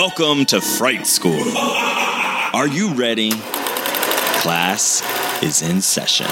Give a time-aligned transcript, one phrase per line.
[0.00, 1.42] Welcome to Fright School.
[1.56, 3.32] Are you ready?
[3.32, 5.02] Class
[5.42, 6.28] is in session.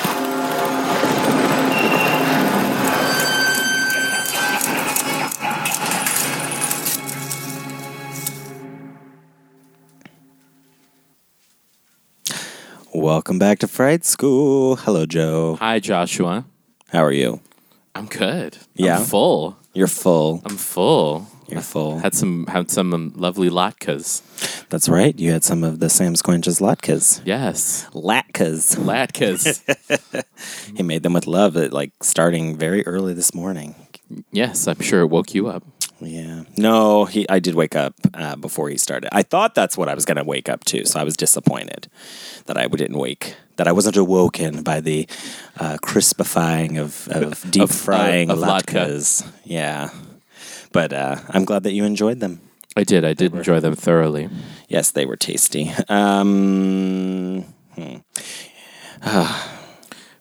[12.95, 14.77] Welcome back to Fright School.
[14.77, 15.57] Hello, Joe.
[15.57, 16.45] Hi, Joshua.
[16.93, 17.41] How are you?
[17.97, 18.59] I'm good.
[18.77, 18.99] Yeah?
[18.99, 19.57] I'm full.
[19.75, 20.41] You're full.
[20.45, 21.27] I'm full.
[21.49, 21.99] You're full.
[21.99, 24.23] Had some had some um, lovely latkes.
[24.69, 25.17] That's right.
[25.19, 27.21] You had some of the Sam Squinch's latkes.
[27.25, 28.77] Yes, Latkes.
[28.77, 29.63] latkes.
[30.77, 33.75] He made them with love, at, like starting very early this morning.
[34.33, 35.63] yes, I'm sure it woke you up.
[36.01, 36.43] Yeah.
[36.59, 37.27] No, he.
[37.31, 39.09] I did wake up uh, before he started.
[39.13, 41.89] I thought that's what I was going to wake up to, so I was disappointed
[42.47, 43.35] that I didn't wake.
[43.57, 45.09] That I wasn't awoken by the
[45.59, 48.75] uh, crispifying of, of deep Of- frying of- of latke.
[48.75, 49.27] latkes.
[49.45, 49.89] Yeah.
[50.77, 52.39] But uh, I'm glad that you enjoyed them.
[52.77, 53.03] I did.
[53.03, 54.29] I did enjoy them thoroughly.
[54.69, 55.73] Yes, they were tasty.
[55.89, 57.47] Um,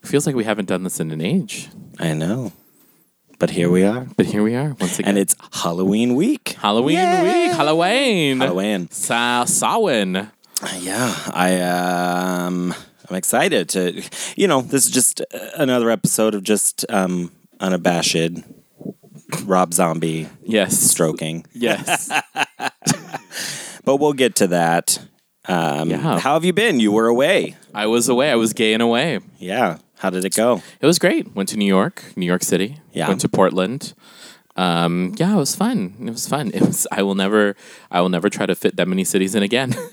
[0.02, 1.68] Feels like we haven't done this in an age,
[2.00, 2.54] I know.
[3.38, 4.08] But here we are.
[4.16, 5.10] but here we are once again.
[5.10, 6.56] And it's Halloween week.
[6.62, 7.52] Halloween week.
[7.52, 8.40] Halloween.
[8.40, 8.90] Halloween.
[8.92, 10.32] Sa- Samhain.
[10.80, 12.74] Yeah, I um
[13.10, 14.02] I'm excited to
[14.38, 15.20] you know, this is just
[15.58, 18.16] another episode of just um unabashed
[19.44, 20.78] Rob Zombie Yes.
[20.80, 21.46] stroking.
[21.54, 22.10] Yes.
[23.84, 25.00] But we'll get to that.
[25.48, 26.20] Um Yeah.
[26.20, 26.80] how have you been?
[26.80, 27.56] You were away.
[27.74, 28.32] I was away.
[28.32, 29.20] I was gay and away.
[29.38, 29.78] Yeah.
[30.00, 30.62] How did it go?
[30.82, 31.36] It was great.
[31.36, 32.78] Went to New York, New York City.
[32.94, 33.08] Yeah.
[33.08, 33.94] Went to Portland.
[34.58, 35.94] Um, yeah, it was fun.
[36.00, 36.52] It was fun.
[36.54, 36.88] It was.
[36.92, 37.56] I will never.
[37.92, 39.76] I will never try to fit that many cities in again.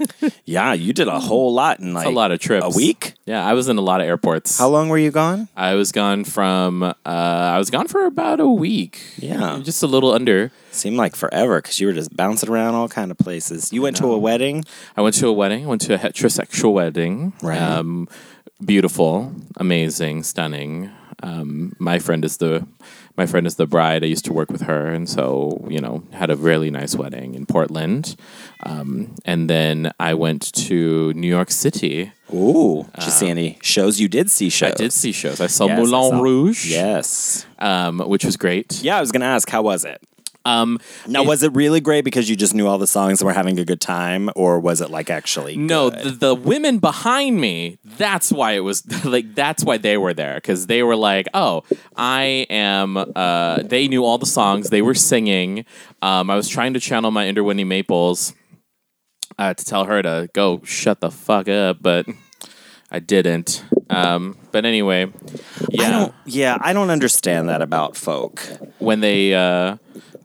[0.44, 2.66] Yeah, you did a whole lot in like a lot of trips.
[2.66, 3.14] A week?
[3.26, 4.58] Yeah, I was in a lot of airports.
[4.58, 5.48] How long were you gone?
[5.56, 6.82] I was gone from.
[6.82, 9.00] Uh, I was gone for about a week.
[9.18, 9.60] Yeah.
[9.62, 10.50] just a little under.
[10.72, 13.72] Seemed like forever because you were just bouncing around all kind of places.
[13.72, 14.64] You went to a wedding.
[14.96, 15.64] I went to a wedding.
[15.64, 17.32] I went to a heterosexual wedding.
[17.40, 17.60] Right.
[17.60, 18.08] Um,
[18.64, 20.90] beautiful, amazing, stunning.
[21.22, 22.66] Um, my friend is the
[23.16, 24.02] my friend is the bride.
[24.02, 27.34] I used to work with her, and so you know had a really nice wedding
[27.34, 28.16] in Portland.
[28.64, 32.12] Um, and then I went to New York City.
[32.32, 34.00] Ooh, did you see any shows?
[34.00, 34.72] You did see shows.
[34.72, 35.40] I did see shows.
[35.40, 36.70] I saw Yes, I Moulin saw- Rouge.
[36.70, 37.46] Yes.
[37.58, 38.82] um, which was great.
[38.82, 40.00] Yeah, I was gonna ask, how was it?
[40.44, 43.32] Um, Now, was it really great because you just knew all the songs and were
[43.32, 45.56] having a good time, or was it like actually?
[45.56, 46.04] No, good?
[46.04, 50.40] the, the women behind me, that's why it was like that's why they were there
[50.40, 51.62] cuz they were like, "Oh,
[51.96, 55.64] I am uh they knew all the songs, they were singing.
[56.02, 58.34] Um I was trying to channel my inner Wendy Maples
[59.38, 62.06] uh to tell her to go shut the fuck up, but
[62.90, 63.64] I didn't.
[63.90, 68.42] Um but anyway, I yeah, don't, yeah, I don't understand that about folk.
[68.78, 69.76] when they uh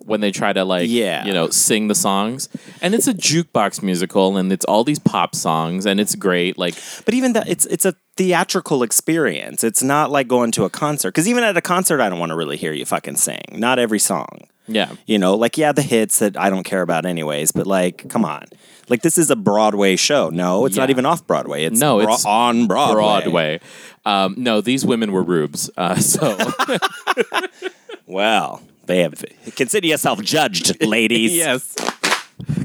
[0.08, 1.26] when they try to like Yeah.
[1.26, 2.50] you know sing the songs
[2.82, 6.76] and it's a jukebox musical and it's all these pop songs and it's great like
[7.06, 9.64] But even that, it's it's a theatrical experience.
[9.64, 11.10] It's not like going to a concert.
[11.12, 13.44] Because even at a concert, I don't want to really hear you fucking sing.
[13.52, 14.48] Not every song.
[14.68, 17.52] yeah You know, like yeah, the hits that I don't care about anyways.
[17.52, 18.46] But like, come on,
[18.90, 20.30] like this is a Broadway show.
[20.30, 21.66] No, it's not even off Broadway.
[21.66, 22.96] It's No, bro- it's on Broadway.
[22.96, 23.60] Broadway.
[24.06, 25.70] Um, no, these women were rubes.
[25.78, 26.36] Uh, so
[28.08, 29.24] Well, they have
[29.56, 31.36] consider yourself judged, ladies.
[31.36, 31.76] yes,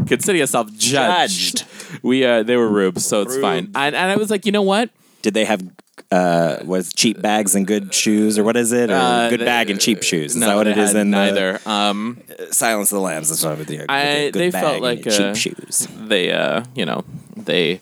[0.06, 1.58] consider yourself judged.
[1.58, 2.02] Judged.
[2.02, 3.70] We uh, they were rubes, so it's fine.
[3.74, 4.90] And, and I was like, you know what?
[5.22, 5.62] Did they have
[6.10, 8.90] uh was cheap bags and good shoes or what is it?
[8.90, 10.32] Or Uh, good they- bag and cheap shoes.
[10.32, 11.60] Is No, that what it is in the- neither?
[11.66, 12.20] Um,
[12.50, 13.28] Silence of the Lambs.
[13.28, 13.84] That's what do.
[13.88, 15.88] I Good they bag felt like cheap uh, shoes.
[15.96, 17.04] They uh, you know,
[17.36, 17.80] they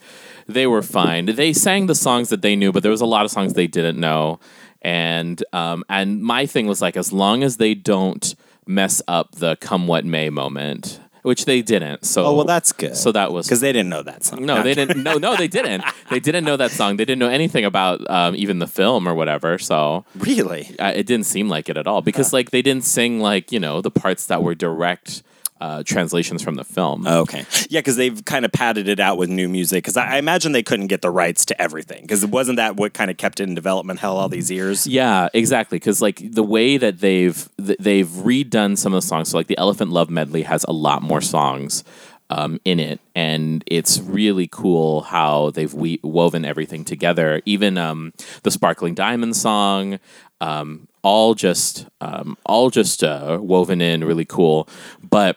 [0.49, 1.27] they were fine.
[1.27, 3.67] They sang the songs that they knew, but there was a lot of songs they
[3.69, 4.39] didn't know.
[4.83, 8.35] And um, and my thing was like, as long as they don't
[8.67, 12.05] mess up the "Come What May" moment, which they didn't.
[12.07, 12.97] So Oh well, that's good.
[12.97, 14.47] so that was because they didn't know that song.
[14.47, 15.03] No, they didn't.
[15.03, 15.85] No, no, they didn't.
[16.09, 16.97] They didn't know that song.
[16.97, 19.59] They didn't know anything about um, even the film or whatever.
[19.59, 20.75] So really.
[20.79, 23.61] uh, it didn't seem like it at all because like they didn't sing like you
[23.61, 25.23] know the parts that were direct
[25.61, 27.07] uh, translations from the film.
[27.07, 27.45] Okay.
[27.69, 29.85] Yeah, because they've kind of padded it out with new music.
[29.85, 32.03] Because I, I imagine they couldn't get the rights to everything.
[32.03, 34.87] Because wasn't that what kind of kept it in development hell all these years?
[34.87, 35.77] Yeah, exactly.
[35.77, 39.31] Because like the way that they've th- they've redone some of the songs.
[39.31, 41.85] So like the Elephant Love medley has a lot more songs
[42.31, 47.43] um, in it, and it's really cool how they've we- woven everything together.
[47.45, 48.13] Even um,
[48.45, 49.99] the Sparkling Diamond song,
[50.41, 54.69] um, all just um, all just uh, woven in, really cool.
[55.03, 55.37] But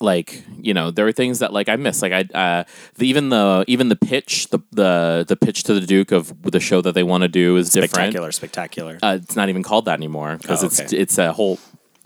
[0.00, 2.64] like you know there are things that like I miss like I uh,
[2.96, 6.60] the, even the even the pitch the the the pitch to the Duke of the
[6.60, 7.90] show that they want to do is different.
[7.92, 8.98] Spectacular, spectacular.
[9.02, 10.96] Uh, it's not even called that anymore because Oh, it's okay.
[10.96, 11.58] it's a whole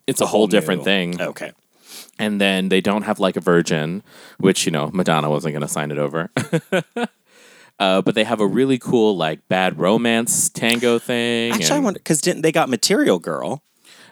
[0.07, 1.21] it's a, whole, different new- thing.
[1.21, 1.53] Okay.
[2.23, 4.05] And then they don't have like a virgin,
[4.39, 6.31] which you know Madonna wasn't going to sign it over.
[7.81, 11.53] uh, but they have a really cool like bad romance tango thing.
[11.53, 13.63] Actually, I wonder because didn't they got Material Girl?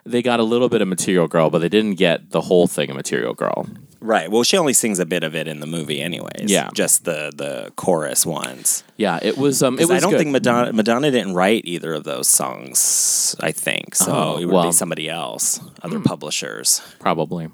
[0.04, 2.90] they got a little bit of Material Girl, but they didn't get the whole thing
[2.90, 3.68] of Material Girl.
[4.00, 4.30] Right.
[4.30, 6.50] Well, she only sings a bit of it in the movie, anyways.
[6.50, 6.70] Yeah.
[6.74, 8.82] Just the the chorus ones.
[8.96, 9.62] Yeah, it was.
[9.62, 9.90] Um, it was.
[9.90, 10.18] I don't good.
[10.18, 13.36] think Madonna Madonna didn't write either of those songs.
[13.40, 14.12] I think so.
[14.12, 14.64] Oh, it would well.
[14.64, 16.80] Be somebody else, other publishers.
[16.98, 17.48] probably.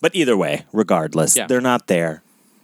[0.00, 1.46] But either way, regardless, Yeah.
[1.46, 2.22] they're not there.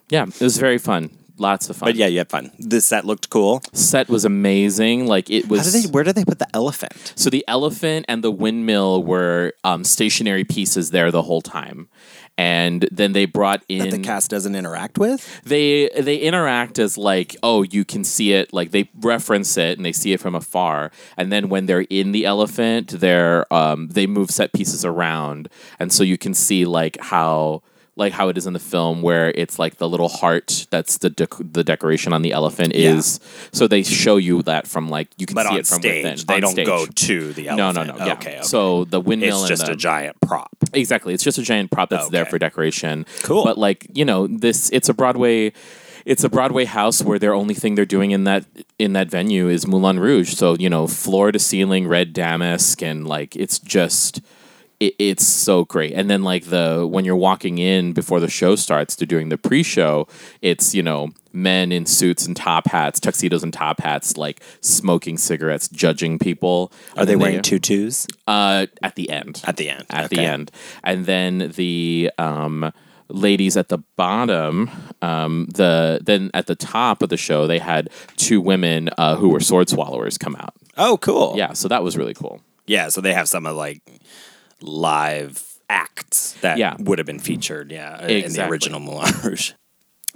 [0.08, 1.10] Yeah, it was very fun.
[1.36, 1.88] Lots of fun.
[1.88, 2.52] But yeah, you had fun.
[2.60, 3.60] The set looked cool.
[3.72, 5.08] set was amazing.
[5.08, 5.64] Like it was.
[5.66, 5.90] How did they?
[5.90, 7.12] Where did they put the elephant?
[7.16, 11.88] So the elephant and the windmill were um, stationary pieces there the whole time,
[12.36, 15.42] and then they brought in That the cast doesn't interact with.
[15.44, 19.84] they they interact as like oh you can see it like they reference it and
[19.86, 24.06] they see it from afar and then when they're in the elephant they're um, they
[24.06, 25.48] move set pieces around
[25.78, 27.62] and so you can see like how
[27.96, 31.10] like how it is in the film where it's like the little heart that's the
[31.10, 32.94] dec- the decoration on the elephant Yeah.
[32.94, 33.20] is
[33.52, 36.26] so they show you that from like you can But see it from stage, within
[36.26, 36.66] they on don't stage.
[36.66, 37.86] go to the no elephant.
[37.88, 38.34] no no yeah Okay.
[38.38, 38.42] okay.
[38.42, 40.50] so the windmill and it's just the, a giant prop.
[40.72, 41.14] Exactly.
[41.14, 43.06] It's just a giant prop that's there for decoration.
[43.22, 43.44] Cool.
[43.44, 45.52] But like, you know, this it's a Broadway
[46.04, 48.44] it's a Broadway house where their only thing they're doing in that
[48.78, 50.34] in that venue is Moulin Rouge.
[50.34, 54.20] So, you know, floor to ceiling red damask and like it's just
[54.80, 55.92] it, it's so great.
[55.92, 59.38] And then like the when you're walking in before the show starts to doing the
[59.38, 60.06] pre-show,
[60.42, 65.18] it's, you know, men in suits and top hats, tuxedos and top hats like smoking
[65.18, 66.72] cigarettes, judging people.
[66.96, 69.86] Are And they wearing tutus uh at the end at the end?
[69.90, 70.50] at the end.
[70.82, 72.72] And then the um,
[73.08, 74.70] ladies at the bottom,
[75.02, 79.28] um, the then at the top of the show, they had two women uh, who
[79.28, 80.54] were sword swallowers come out.
[80.76, 81.34] Oh, cool.
[81.36, 82.40] Yeah, so that was really cool.
[82.66, 82.88] Yeah.
[82.88, 83.82] So they have some of like
[84.64, 86.76] live acts that Yeah.
[86.78, 87.70] would have been featured.
[87.70, 88.06] Yeah.
[88.06, 89.52] In the original Moulin Rouge.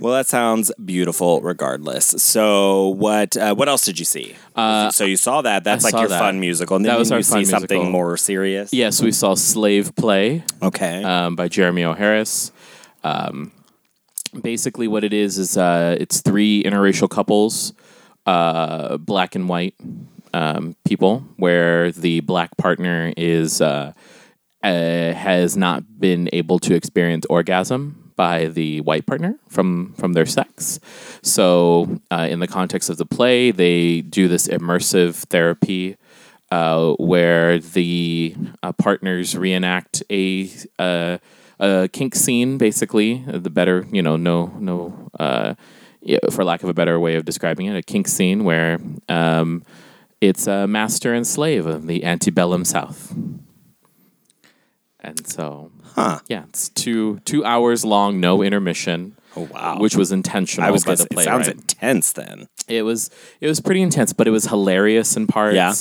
[0.00, 1.40] Well, that sounds beautiful.
[1.40, 3.36] Regardless, so what?
[3.36, 4.36] Uh, what else did you see?
[4.56, 5.64] so you saw that.
[5.64, 6.20] That's I like your that.
[6.20, 6.76] fun musical.
[6.76, 8.72] And then That was you our see fun something more serious.
[8.72, 11.02] Yes, we saw Slave Play Okay.
[11.02, 11.94] um, by Jeremy O.
[11.94, 12.52] Harris.
[13.02, 13.50] Um,
[14.40, 17.72] basically, what it is is uh, it's three interracial couples,
[18.24, 19.74] uh, black and white
[20.32, 23.60] um, people, where the black partner is
[24.62, 30.26] uh, has not been able to experience orgasm by the white partner from from their
[30.26, 30.80] sex.
[31.22, 35.96] So, uh, in the context of the play, they do this immersive therapy
[36.50, 41.18] uh, where the uh, partners reenact a, uh,
[41.60, 43.24] a kink scene, basically.
[43.26, 45.54] The better, you know, no, no, uh,
[46.30, 48.78] for lack of a better way of describing it, a kink scene where
[49.08, 49.62] um,
[50.20, 53.14] it's a master and slave of the antebellum South.
[55.00, 56.20] And so, Huh.
[56.28, 59.14] yeah, it's two two hours long, no intermission.
[59.36, 59.78] Oh, wow.
[59.78, 62.12] Which was intentional I was by the say, it sounds playwright intense.
[62.12, 65.54] Then it was it was pretty intense, but it was hilarious in parts.
[65.54, 65.72] Yeah.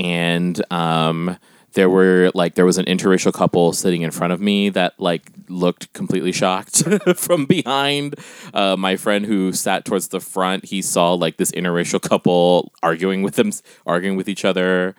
[0.00, 1.36] And um,
[1.72, 5.30] there were like there was an interracial couple sitting in front of me that like
[5.48, 6.84] looked completely shocked
[7.16, 8.14] from behind.
[8.54, 13.22] Uh, my friend who sat towards the front, he saw like this interracial couple arguing
[13.22, 13.50] with them,
[13.86, 14.94] arguing with each other.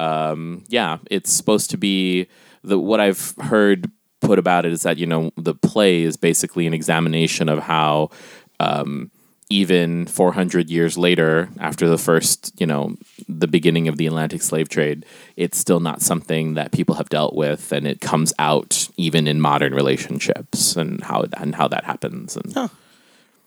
[0.00, 2.26] Um, yeah, it's supposed to be
[2.64, 3.90] the what I've heard
[4.20, 8.10] put about it is that you know the play is basically an examination of how
[8.58, 9.10] um,
[9.50, 12.96] even 400 years later, after the first, you know,
[13.28, 15.04] the beginning of the Atlantic slave trade,
[15.36, 19.40] it's still not something that people have dealt with, and it comes out even in
[19.40, 22.36] modern relationships and how and how that happens.
[22.36, 22.68] And it's,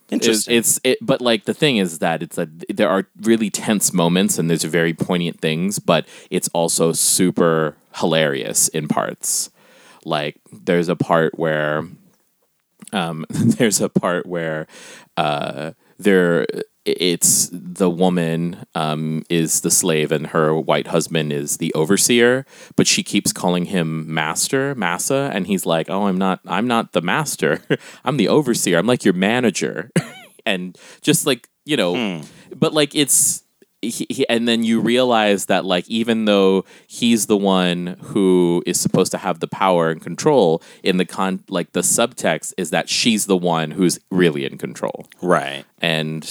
[0.10, 0.56] interesting.
[0.56, 4.38] it's it, but like the thing is that it's that there are really tense moments
[4.38, 9.50] and there's very poignant things, but it's also super hilarious in parts.
[10.06, 11.86] Like there's a part where
[12.94, 14.68] um, there's a part where
[15.16, 16.46] uh, there
[16.88, 22.88] it's the woman um, is the slave and her white husband is the overseer, but
[22.88, 26.40] she keeps calling him master, massa, and he's like, "Oh, I'm not.
[26.48, 27.62] I'm not the master.
[28.06, 28.78] I'm the overseer.
[28.78, 29.92] I'm like your manager."
[30.46, 32.22] and just like you know,
[32.56, 33.44] but like it's.
[33.84, 38.80] He, he, and then you realize that like even though he's the one who is
[38.80, 42.90] supposed to have the power and control in the con like the subtext is that
[42.90, 45.64] she's the one who's really in control Right.
[45.78, 46.28] and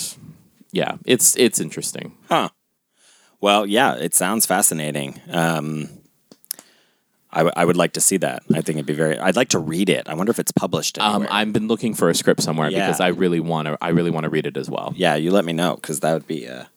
[0.76, 2.12] yeah, it's it's interesting.
[2.28, 2.48] Huh.
[3.40, 5.20] Well, yeah, it sounds fascinating.
[5.30, 5.88] Um,
[7.30, 8.42] I, w- I would like to see that.
[8.54, 9.18] I think it'd be very.
[9.18, 10.08] I'd like to read it.
[10.08, 11.26] I wonder if it's published Um.
[11.30, 12.86] I've been looking for a script somewhere Yeah.
[12.86, 13.76] because I really want to.
[13.80, 14.92] I really want to read it as well.
[14.96, 16.68] yeah, you let me know because that would be a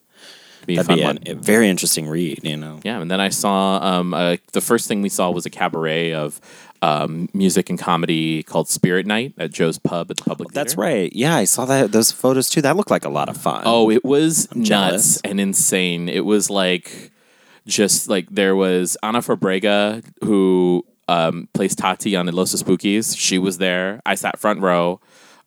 [0.69, 2.43] Be a that'd fun be a, very interesting read.
[2.43, 2.79] You know.
[2.83, 6.13] Yeah, and then I saw um, uh, the first thing we saw was a cabaret
[6.13, 6.39] of
[6.83, 10.51] um, music and comedy called Spirit Night at Joe's Pub at the Public.
[10.51, 10.81] That's Theater.
[10.81, 11.11] right.
[11.11, 12.61] Yeah, I saw that those photos too.
[12.61, 13.63] That looked like a lot of fun.
[13.65, 15.21] Oh, it was nuts jealous.
[15.21, 16.07] and insane.
[16.07, 17.11] It was like
[17.65, 23.17] just like there was Ana Fabrega who um, plays Tati on the Los Espookys.
[23.17, 24.01] She was there.
[24.05, 25.01] I sat front row.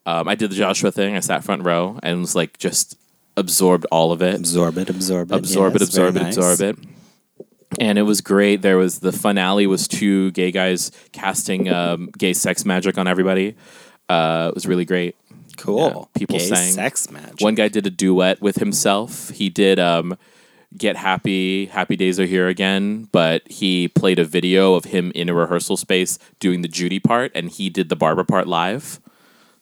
[0.05, 1.15] Um, I did the Joshua thing.
[1.15, 2.99] I sat front row and was like just
[3.37, 6.37] absorbed all of it absorb it, absorb it, absorb it, Yes, absorb it, nice.
[6.37, 6.79] absorb it.
[7.81, 8.61] And it was great.
[8.61, 13.55] There was the finale was two gay guys casting um, gay sex magic on everybody.
[14.11, 15.17] Uh, it was really great.
[15.57, 15.79] Cool.
[15.79, 16.71] Yeah, people Gay sang.
[16.73, 17.41] sex magic.
[17.41, 19.31] One guy did a duet with himself.
[19.31, 20.17] He did um,
[20.77, 25.29] "Get Happy, Happy Days Are Here Again," but he played a video of him in
[25.29, 29.01] a rehearsal space doing the Judy part, and he did the Barbara part live.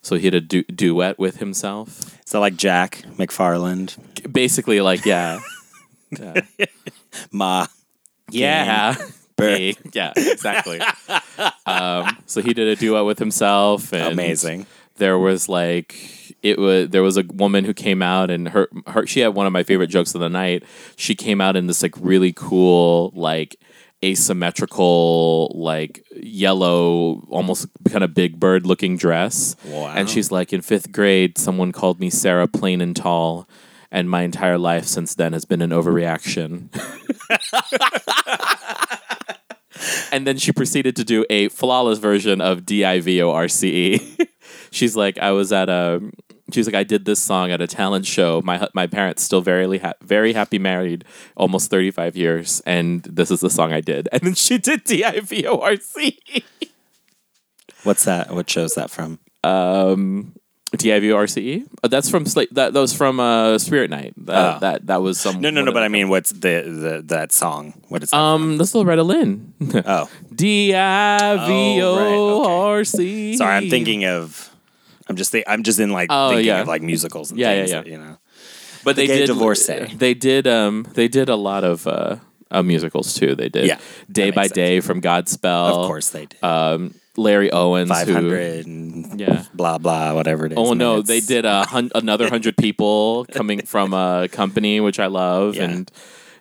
[0.01, 2.19] So he did a du- duet with himself.
[2.25, 3.97] so like Jack McFarland,
[4.31, 5.39] Basically, like yeah,
[7.31, 7.67] Ma.
[8.29, 8.95] yeah,
[9.93, 10.79] yeah, exactly.
[11.65, 13.91] um, so he did a duet with himself.
[13.93, 14.65] And Amazing.
[14.97, 15.95] there was like
[16.43, 19.45] it was there was a woman who came out and her her she had one
[19.47, 20.63] of my favorite jokes of the night.
[20.95, 23.55] She came out in this like really cool like
[24.03, 29.55] asymmetrical like yellow almost kind of big bird looking dress.
[29.65, 29.93] Wow.
[29.95, 33.47] And she's like in 5th grade someone called me Sarah plain and tall
[33.91, 36.69] and my entire life since then has been an overreaction.
[40.11, 43.47] and then she proceeded to do a flawless version of D I V O R
[43.47, 44.27] C E.
[44.71, 46.01] She's like, I was at a.
[46.53, 48.41] She's like, I did this song at a talent show.
[48.43, 51.03] My my parents still very ha- very happy married,
[51.35, 54.07] almost thirty five years, and this is the song I did.
[54.13, 56.19] And then she did D I V O R C.
[57.83, 58.31] What's that?
[58.31, 59.19] What show's that from?
[59.43, 60.33] Um,
[60.77, 61.63] D I V O R C E.
[61.83, 62.53] Uh, That's from Slate.
[62.53, 64.13] That, that was from uh, Spirit Night.
[64.17, 64.59] That, Oh.
[64.59, 65.41] that that was some.
[65.41, 65.71] No, no, no.
[65.71, 67.73] But I mean, what's the, the that song?
[67.89, 68.17] What is that?
[68.17, 69.53] um, that's Loretta Lynn.
[69.85, 73.35] oh, D I V O R C.
[73.35, 73.55] Sorry.
[73.55, 74.49] I'm thinking of.
[75.11, 75.31] I'm just.
[75.31, 76.61] Think, I'm just in like Oh, thinking yeah.
[76.61, 77.31] of like musicals.
[77.31, 77.81] And Yeah, yeah, things yeah.
[77.81, 78.17] that, you know.
[78.83, 79.93] but they did divorcee.
[79.95, 80.47] They did.
[80.47, 82.15] Um, they did a lot of uh,
[82.49, 83.35] uh musicals too.
[83.35, 83.65] They did.
[83.67, 83.79] Yeah,
[84.11, 85.69] Day by makes Day from Godspell.
[85.81, 86.43] Of course they did.
[86.43, 87.89] Um, Larry Owens.
[87.89, 89.43] who- Five hundred and Yeah.
[89.53, 90.57] blah blah whatever it is.
[90.57, 95.07] Oh no, they did a hun- another hundred people coming from a company which I
[95.07, 95.65] love, Yeah.
[95.65, 95.91] and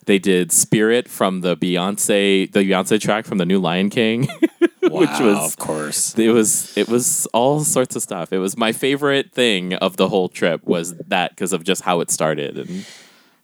[0.06, 4.28] they did Spirit from the Beyonce the Beyonce track from the new Lion King,
[4.90, 6.18] Wow, which was of course.
[6.18, 8.32] it was it was all sorts of stuff.
[8.32, 12.00] It was my favorite thing of the whole trip was that because of just how
[12.00, 12.86] it started and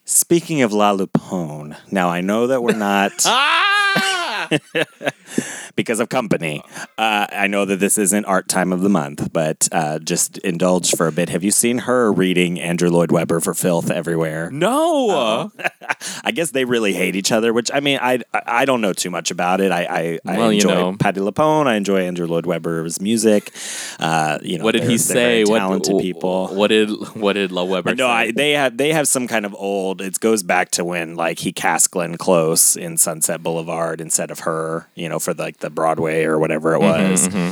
[0.08, 4.25] Speaking of La LuPone, now I know that we're not ah!
[5.76, 6.62] because of company.
[6.98, 10.92] Uh, I know that this isn't art time of the month, but uh, just indulge
[10.92, 11.28] for a bit.
[11.28, 14.50] Have you seen her reading Andrew Lloyd Webber for Filth everywhere?
[14.50, 15.50] no.
[16.24, 19.10] I guess they really hate each other, which I mean, I I don't know too
[19.10, 19.70] much about it.
[19.70, 20.96] I I, I Well, you enjoy know.
[20.98, 21.66] Patti LuPone.
[21.66, 23.52] I enjoy Andrew Lloyd Webber's music.
[24.00, 25.14] Uh, you know, what did he say?
[25.14, 26.48] very What talented people.
[26.48, 28.08] What did what did La Webber No?
[28.08, 30.00] I, they have they have some kind of old.
[30.00, 34.35] It goes back to when like he cast Glenn Close in Sunset Boulevard instead of
[34.40, 37.28] her, you know, for like the Broadway or whatever it mm-hmm, was.
[37.28, 37.50] Mm-hmm.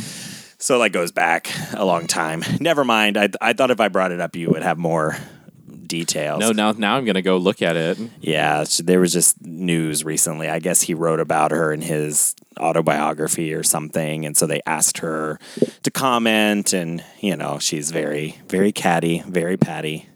[0.59, 2.43] So that goes back a long time.
[2.61, 3.17] Never mind.
[3.17, 5.17] I I thought if I brought it up, you would have more
[5.87, 6.41] details.
[6.41, 7.99] no, now now I'm gonna go look at it.
[8.21, 10.49] Yeah, there was just news recently.
[10.49, 14.99] I guess he wrote about her in his autobiography or something, and so they asked
[14.99, 15.39] her
[15.83, 20.09] to comment, and you know, she's very, very catty, very patty.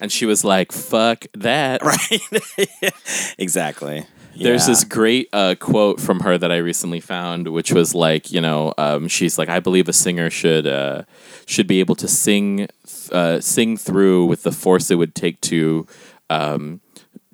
[0.00, 2.94] And she was like, "Fuck that." Right.
[3.38, 4.06] exactly.
[4.36, 8.40] There's this great uh, quote from her that I recently found, which was like, you
[8.40, 11.02] know, um, she's like, I believe a singer should uh,
[11.46, 12.68] should be able to sing
[13.12, 15.86] uh, sing through with the force it would take to
[16.30, 16.80] um,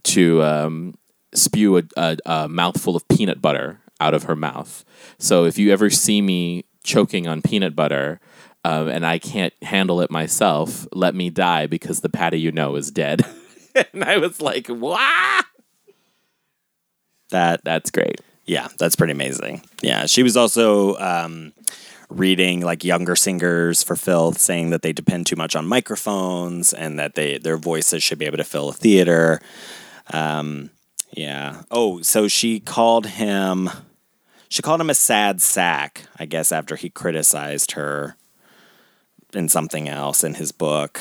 [0.04, 0.94] to um,
[1.34, 4.84] spew a, a, a mouthful of peanut butter out of her mouth.
[5.18, 8.20] So if you ever see me choking on peanut butter,
[8.64, 10.86] um, and I can't handle it myself.
[10.92, 13.24] Let me die because the Patti you know is dead.
[13.92, 15.40] and I was like, "Wow,
[17.30, 19.62] That that's great." Yeah, that's pretty amazing.
[19.80, 21.52] Yeah, she was also um,
[22.08, 26.98] reading like younger singers for Filth, saying that they depend too much on microphones and
[26.98, 29.40] that they their voices should be able to fill a theater.
[30.12, 30.70] Um,
[31.12, 31.62] yeah.
[31.70, 33.70] Oh, so she called him.
[34.48, 38.16] She called him a sad sack, I guess, after he criticized her
[39.32, 41.00] in something else in his book.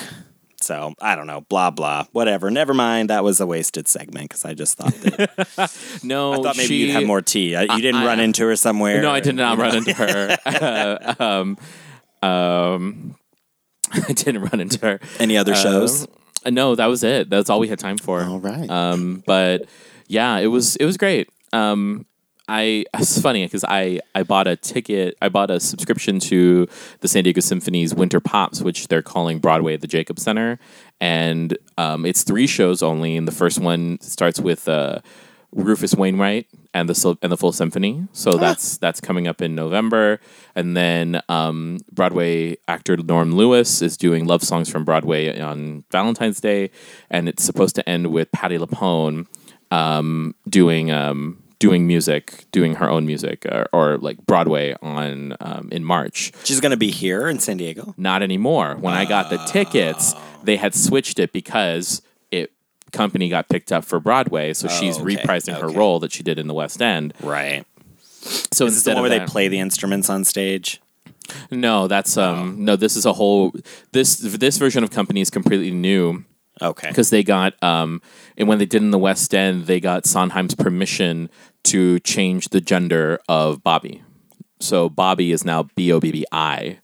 [0.62, 2.50] So I don't know, blah blah, whatever.
[2.51, 3.10] Never mind.
[3.10, 6.75] That was a wasted segment because I just thought that No, I thought maybe she,
[6.88, 7.56] you'd have more tea.
[7.56, 9.01] Uh, You didn't I- run into her somewhere.
[9.01, 10.38] No, I did not run into her.
[11.20, 11.58] um,
[12.22, 13.16] um,
[13.92, 15.00] I didn't run into her.
[15.20, 16.08] Any other shows?
[16.46, 17.30] Uh, no, that was it.
[17.30, 18.24] That's all we had time for.
[18.24, 18.70] All right.
[18.70, 19.66] Um, but
[20.08, 21.30] yeah, it was it was great.
[21.54, 22.06] Um,
[22.50, 25.18] I it's funny because I I bought a ticket.
[25.22, 26.68] I bought a subscription to
[27.00, 30.60] the San Diego Symphony's Winter Pops, which they're calling Broadway at the Jacob Center,
[31.00, 33.15] and um, it's three shows only.
[33.15, 35.00] And the first one starts with uh,
[35.51, 38.08] Rufus Wainwright and the and the full symphony.
[38.13, 40.20] So that's that's coming up in November,
[40.56, 46.41] and then um, Broadway actor Norm Lewis is doing love songs from Broadway on Valentine's
[46.41, 46.72] Day,
[47.12, 49.27] and it's supposed to end with Patti LuPone
[49.70, 55.70] um, doing um, doing music, doing her own music, or, or like Broadway on um,
[55.72, 56.32] in March.
[56.44, 57.94] She's going to be here in San Diego.
[57.98, 58.75] Not anymore.
[58.80, 62.01] When I got the tickets, they had switched it because
[62.32, 62.51] it
[62.92, 65.78] company got picked up for Broadway, so she's okay, reprising her okay.
[65.78, 67.13] role that she did in the West End.
[67.22, 67.66] Right.
[68.51, 70.82] So Is this the instead one of where they that- play the instruments on stage?
[71.51, 72.75] No, that's um no.
[72.75, 73.54] This is a whole
[73.92, 76.24] this this version of company is completely new
[76.62, 76.89] Okay.
[76.89, 78.01] because they got um
[78.38, 81.30] and when they did in the West End, they got Sondheim's permission
[81.66, 84.04] to change the gender of Bobby.
[84.60, 86.80] So Bobby is now B O B B I.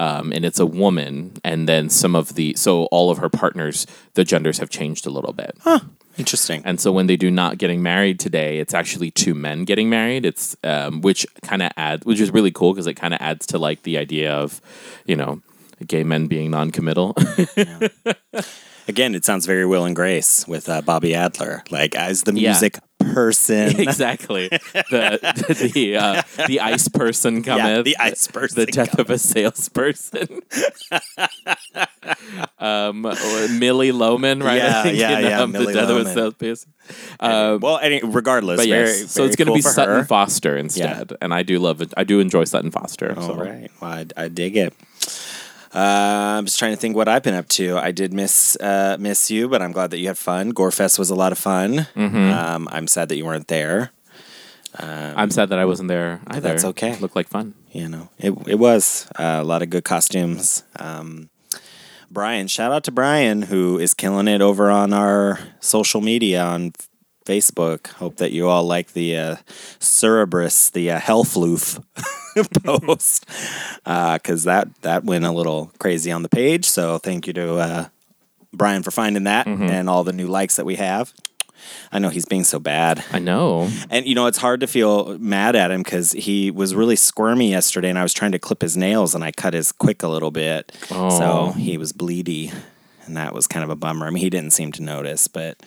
[0.00, 3.86] Um, and it's a woman, and then some of the so all of her partners,
[4.14, 5.56] the genders have changed a little bit.
[5.60, 5.78] Huh.
[6.18, 6.60] Interesting.
[6.64, 10.26] And so when they do not getting married today, it's actually two men getting married.
[10.26, 13.46] It's um, which kind of adds, which is really cool because it kind of adds
[13.48, 14.60] to like the idea of,
[15.06, 15.40] you know,
[15.86, 17.14] gay men being non-committal.
[18.88, 22.50] Again, it sounds very Will and Grace with uh, Bobbi Adler, like as the Yeah.
[22.50, 23.80] music person.
[23.80, 24.48] exactly.
[24.48, 27.64] The the uh, the ice person cometh.
[27.64, 30.40] Yeah, the ice person The death of a salesperson.
[32.58, 33.02] um,
[33.58, 34.56] Millie Loman, right?
[34.56, 36.72] Yeah, think, yeah, in, yeah, um, Millie the death of a salesperson.
[37.20, 40.04] well, any, regardless, But very, yes, so very it's going to cool be Sutton her.
[40.04, 41.92] Foster instead, and I do love it.
[41.96, 43.14] I do enjoy Sutton Foster.
[43.16, 43.34] All so.
[43.36, 43.70] right.
[43.80, 44.74] Well, I, I dig it.
[45.74, 47.78] Uh, I'm just trying to think what I've been up to.
[47.78, 50.52] I did miss uh, miss you, but I'm glad that you had fun.
[50.52, 51.86] Gorefest was a lot of fun.
[51.94, 52.30] Mm-hmm.
[52.30, 53.90] Um, I'm sad that you weren't there.
[54.78, 56.48] I'm sad that I wasn't there either.
[56.48, 56.96] That's okay.
[56.98, 57.54] Looked like fun.
[57.72, 60.64] You know, it it was uh, a lot of good costumes.
[60.76, 61.30] Um,
[62.10, 66.72] Brian, shout out to Brian who is killing it over on our social media on
[67.24, 67.86] Facebook.
[67.88, 69.36] Hope that you all like the uh,
[69.78, 71.82] Cerberus, the uh, Hellfloof
[72.64, 73.26] post,
[73.84, 76.64] because that that went a little crazy on the page.
[76.64, 77.88] So thank you to uh,
[78.52, 81.12] Brian for finding that and all the new likes that we have.
[81.92, 83.04] I know he's being so bad.
[83.12, 83.70] I know.
[83.88, 87.50] And you know, it's hard to feel mad at him because he was really squirmy
[87.50, 90.08] yesterday, and I was trying to clip his nails, and I cut his quick a
[90.08, 91.08] little bit, Oh.
[91.10, 92.52] so he was bleedy,
[93.06, 94.06] and that was kind of a bummer.
[94.06, 95.62] I mean, he didn't seem to notice, but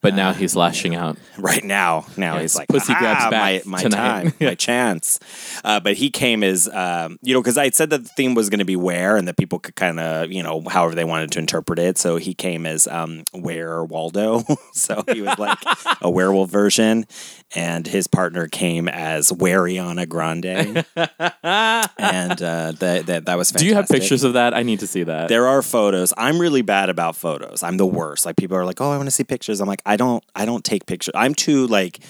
[0.00, 1.18] But now he's lashing out.
[1.38, 5.20] right now, now he's like, pussy "Ah, grabs back my, my tonight." time, my chance.
[5.64, 8.34] Uh, but he came as, um, you know, because I had said that the theme
[8.34, 11.04] was going to be where, and that people could kind of, you know, however they
[11.04, 11.98] wanted to interpret it.
[11.98, 14.44] So he came as um, Where Waldo.
[14.72, 15.58] so he was like
[16.00, 17.06] a werewolf version,
[17.54, 20.84] and his partner came as Wariana Grande,
[21.42, 23.50] and uh, that that that was.
[23.50, 23.58] Fantastic.
[23.60, 24.54] Do you have pictures of that?
[24.54, 25.28] I need to see that.
[25.28, 26.12] There are photos.
[26.16, 27.62] I'm really bad about photos.
[27.62, 28.26] I'm the worst.
[28.26, 30.44] Like people are like, "Oh, I want to see pictures." I'm like, "I don't I
[30.44, 31.12] don't take pictures.
[31.14, 32.00] I'm too like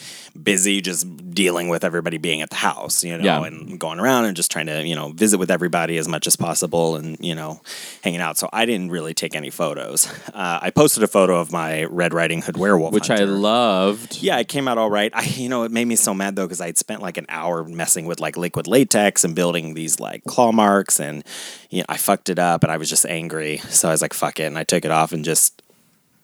[0.41, 3.45] busy just dealing with everybody being at the house, you know, Yeah.
[3.45, 6.37] and going around and just trying to, you know, visit with everybody as much as
[6.37, 7.61] possible and, you know,
[8.05, 8.39] hanging out.
[8.39, 10.07] So I didn't really take any photos.
[10.33, 14.23] Uh, I posted a photo of my Red Riding Hood werewolf which I loved.
[14.23, 15.11] Yeah, it came out all right.
[15.15, 17.65] I, you know, it made me so mad though because I'd spent like an hour
[17.65, 21.25] messing with like liquid latex and building these like claw marks, and
[21.71, 23.59] you know, I fucked it up, and I was just angry.
[23.59, 25.63] So I was like, "Fuck it," and I took it off and just,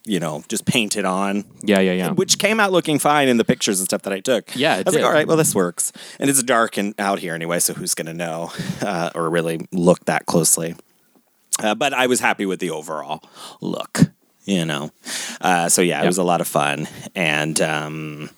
[0.06, 2.10] you know, just painted on, Yeah, yeah, yeah.
[2.12, 4.54] which came out looking fine in the pictures and stuff that I took.
[4.56, 5.00] Yeah, it I was did.
[5.02, 7.94] like, "All right, well, this works," and it's dark and out here anyway, so who's
[7.94, 10.74] gonna know uh, or really look that closely?
[11.62, 13.22] Uh, but I was happy with the overall
[13.60, 14.00] look,
[14.44, 14.90] you know.
[15.40, 16.06] Uh, so yeah, it Yep.
[16.08, 18.28] was a lot of fun, and um,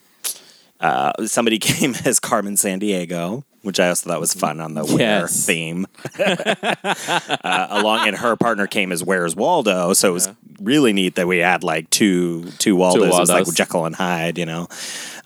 [0.79, 4.99] uh, somebody came as Carmen Sandiego, which I also thought was fun on the Where
[4.99, 5.45] Yes.
[5.45, 5.87] theme.
[6.19, 10.29] uh, along, and her partner came as Where's Waldo, so it was
[10.61, 13.03] really neat that we had like two two Waldos.
[13.05, 14.67] It was like Jekyll and Hyde, you know.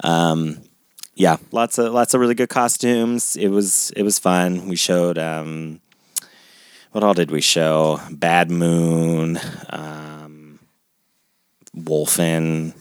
[0.04, 0.58] Um,
[1.16, 3.36] yeah, lots of lots of really good costumes.
[3.36, 4.68] It was it was fun.
[4.68, 5.80] We showed um,
[6.92, 8.00] what all did we show?
[8.10, 10.60] Bad Moon, um,
[11.78, 12.74] Wolfen.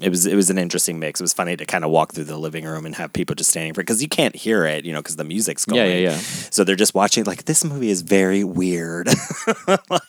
[0.00, 1.20] It was it was an interesting mix.
[1.20, 3.50] It was funny to kind of walk through the living room and have people just
[3.50, 5.80] standing for because you can't hear it, you know, because the music's going.
[5.80, 6.16] Yeah, yeah, yeah.
[6.16, 9.08] So they're just watching like this movie is very weird.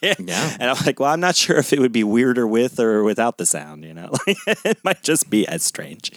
[0.02, 0.58] Yeah.
[0.60, 3.38] And I'm like, well, I'm not sure if it would be weirder with or without
[3.38, 3.84] the sound.
[3.84, 6.12] You know, like it might just be as strange.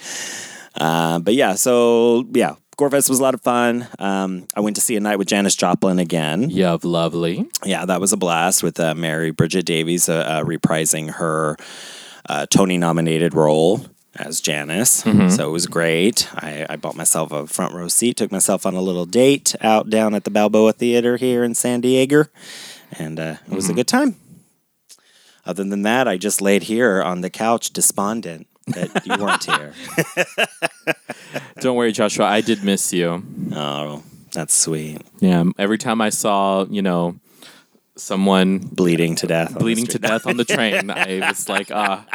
[0.75, 3.87] Uh, but yeah, so yeah, Gorefest was a lot of fun.
[3.99, 6.49] Um, I went to see a night with Janis Joplin again.
[6.49, 7.49] Yeah, lovely.
[7.65, 11.57] Yeah, that was a blast with uh, Mary Bridget Davies uh, uh, reprising her
[12.29, 14.89] uh, Tony nominated role as Janis.
[15.35, 16.27] So it was great.
[16.35, 19.89] I, I bought myself a front row seat, took myself on a little date out
[19.89, 22.25] down at the Balboa Theater here in San Diego,
[22.97, 24.15] and uh, it was a good time.
[25.45, 29.73] Other than that, I just laid here on the couch despondent that you weren't here.
[31.59, 32.25] Don't worry, Joshua.
[32.25, 33.23] I did miss you.
[33.53, 35.01] Oh, that's sweet.
[35.19, 35.45] Yeah.
[35.57, 37.19] Every time I saw, you know,
[37.95, 39.57] someone Bleeding to death.
[39.57, 42.05] bleeding to death on the train, I was like, ah,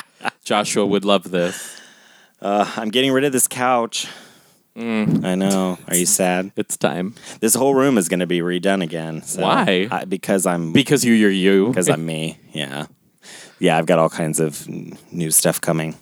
[0.44, 1.80] Joshua would love this.
[2.40, 4.06] Uh, I'm getting rid of this couch.
[4.76, 5.78] I know.
[5.88, 6.50] Are you sad?
[6.56, 9.22] It's time This whole room is going to be redone again.
[9.22, 9.88] So Why?
[9.90, 11.68] I, because I'm because you, you're you.
[11.68, 12.38] because I'm me.
[12.52, 12.86] Yeah,
[13.60, 13.78] yeah.
[13.78, 14.68] I've got all kinds of
[15.12, 15.96] new stuff coming.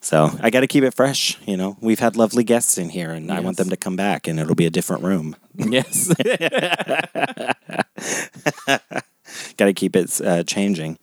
[0.00, 1.38] So I got to keep it fresh.
[1.46, 4.26] You know, we've had lovely guests in here, and I want them to come back,
[4.26, 5.36] and it'll be a different room.
[5.54, 6.12] yes.
[9.56, 10.98] Got to keep it uh, changing.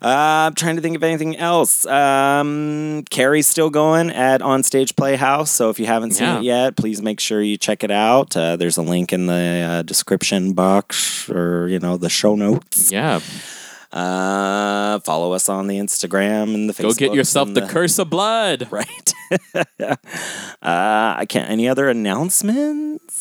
[0.00, 1.84] Uh, I'm trying to think of anything else.
[1.86, 6.38] Um, Carrie's still going at Onstage Playhouse, so if you haven't seen Yeah.
[6.38, 8.36] it yet, please make sure you check it out.
[8.36, 9.34] Uh, there's a link in the
[9.68, 12.90] uh, description box or you know the show notes.
[12.90, 13.20] yeah.
[13.92, 16.98] Uh, follow us on the Instagram and the Facebook.
[17.00, 18.68] Go get yourself the curse of blood.
[18.70, 19.12] right.
[19.80, 19.96] uh,
[20.62, 21.50] I can't.
[21.50, 23.19] Any other announcements?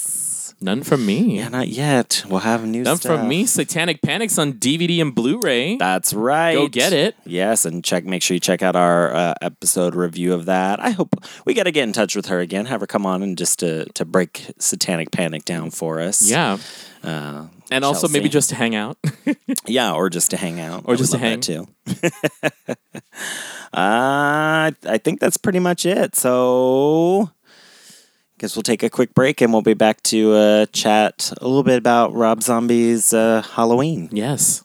[0.62, 1.38] None from me.
[1.38, 2.24] Yeah, not yet.
[2.28, 3.20] We'll have new None stuff.
[3.20, 3.46] from me.
[3.46, 5.78] Satanic Panics on DVD and Blu-ray.
[5.78, 6.54] That's right.
[6.56, 7.16] Go get it.
[7.26, 8.04] Yes, and check.
[8.04, 10.82] Make sure you check out our uh, episode review of that.
[10.82, 12.66] I hope we got to get in touch with her again.
[12.66, 16.30] Have her come on and just to to break Satanic Panic down for us.
[16.30, 16.58] Yeah.
[17.06, 18.98] Uh, And also maybe just to hang out.
[19.66, 21.68] yeah, or just to hang out, Or I just to hang too.
[23.74, 26.16] uh, I think that's pretty much it.
[26.16, 27.30] So.
[28.40, 31.62] Guess we'll take a quick break and we'll be back to uh, chat a little
[31.62, 34.08] bit about Rob Zombie's uh, Halloween.
[34.14, 34.64] yes.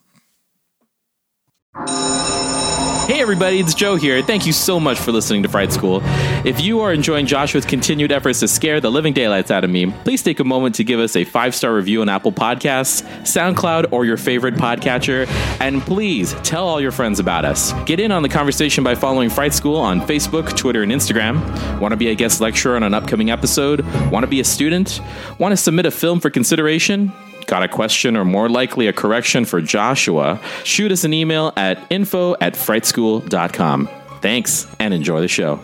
[3.07, 4.23] Hey everybody, it's Joe here.
[4.23, 6.01] Thank you so much for listening to Fright School.
[6.47, 9.91] If you are enjoying Joshua's continued efforts to scare the living daylights out of me,
[10.05, 13.93] please take a moment to give us a five star review on Apple Podcasts, SoundCloud,
[13.93, 15.27] or your favorite podcatcher.
[15.61, 17.75] And please tell all your friends about us.
[17.85, 21.79] Get in on the conversation by following Fright School on Facebook, Twitter, and Instagram.
[21.81, 23.83] Want to be a guest lecturer on an upcoming episode?
[24.11, 25.03] Want to be a student?
[25.39, 27.13] Want to submit a film for consideration?
[27.47, 30.41] Got a question or more likely a correction for Joshua?
[30.65, 33.89] Shoot us an email at info at frightschool.com.
[34.21, 35.61] Thanks and enjoy the show.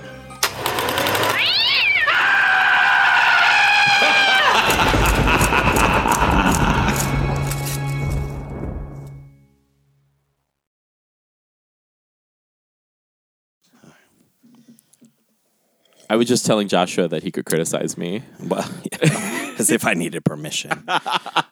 [16.11, 18.25] I was just telling Joshua that he could criticize me.
[18.43, 18.69] Well,
[19.61, 20.89] as if I needed permission.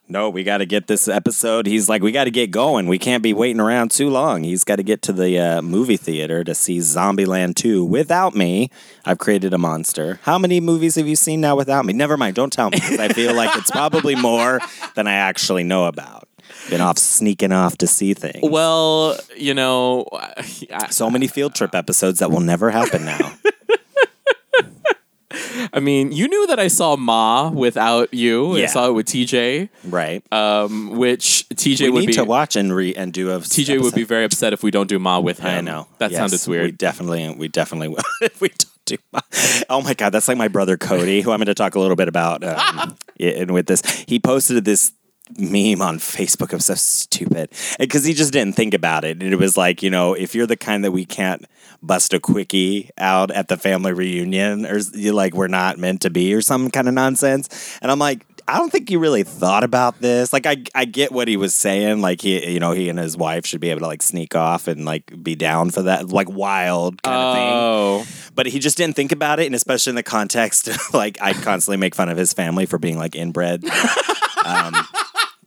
[0.09, 1.67] no, we got to get this episode.
[1.67, 2.87] He's like, we got to get going.
[2.89, 4.43] We can't be waiting around too long.
[4.43, 8.71] He's got to get to the uh, movie theater to see Zombieland 2 without me.
[9.05, 10.19] I've created a monster.
[10.23, 11.93] How many movies have you seen now without me?
[11.93, 12.35] Never mind.
[12.35, 14.61] Don't tell me because I feel like it's probably more
[14.95, 16.29] than I actually know about.
[16.71, 18.41] Been off sneaking off to see things.
[18.43, 23.33] Well, you know, I, so many field trip episodes that will never happen now.
[25.73, 28.57] I mean, you knew that I saw Ma without you.
[28.57, 30.23] I saw it with TJ, right.
[30.33, 33.81] um, which TJ we would need be to watch and re and do a TJ
[33.83, 35.59] would be very upset if we don't do Ma with him.
[35.59, 35.87] I know.
[35.99, 36.79] that Yes, sounded We weird.
[36.79, 37.99] definitely, we definitely will.
[38.23, 38.97] If we don't do.
[39.69, 41.97] Oh my god, that's like my brother Cody, who I'm going to talk a little
[41.97, 42.43] bit about.
[42.43, 44.93] Um, yeah, and with this, he posted this
[45.37, 46.53] meme on Facebook.
[46.53, 49.23] Was so stupid because he just didn't think about it.
[49.23, 51.45] And it was like, you know, if you're the kind that we can't
[51.83, 56.11] bust a quickie out at the family reunion, or you're like we're not meant to
[56.11, 57.79] be, or some kind of nonsense.
[57.83, 58.25] And I'm like.
[58.51, 60.33] I don't think he really thought about this.
[60.33, 62.01] Like, I I get what he was saying.
[62.01, 64.69] Like, he you know he and his wife should be able to like sneak off
[64.69, 67.51] and like be down for that like wild kind of thing.
[67.53, 71.35] Oh, But he just didn't think about it, and especially in the context, like I
[71.35, 73.65] constantly make fun of his family for being like inbred.
[74.47, 74.75] um,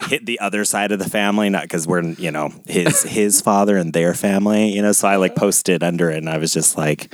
[0.07, 3.77] hit the other side of the family, not because we're you know his his father
[3.77, 4.91] and their family, you know.
[4.91, 7.13] So I like posted under it, and I was just like.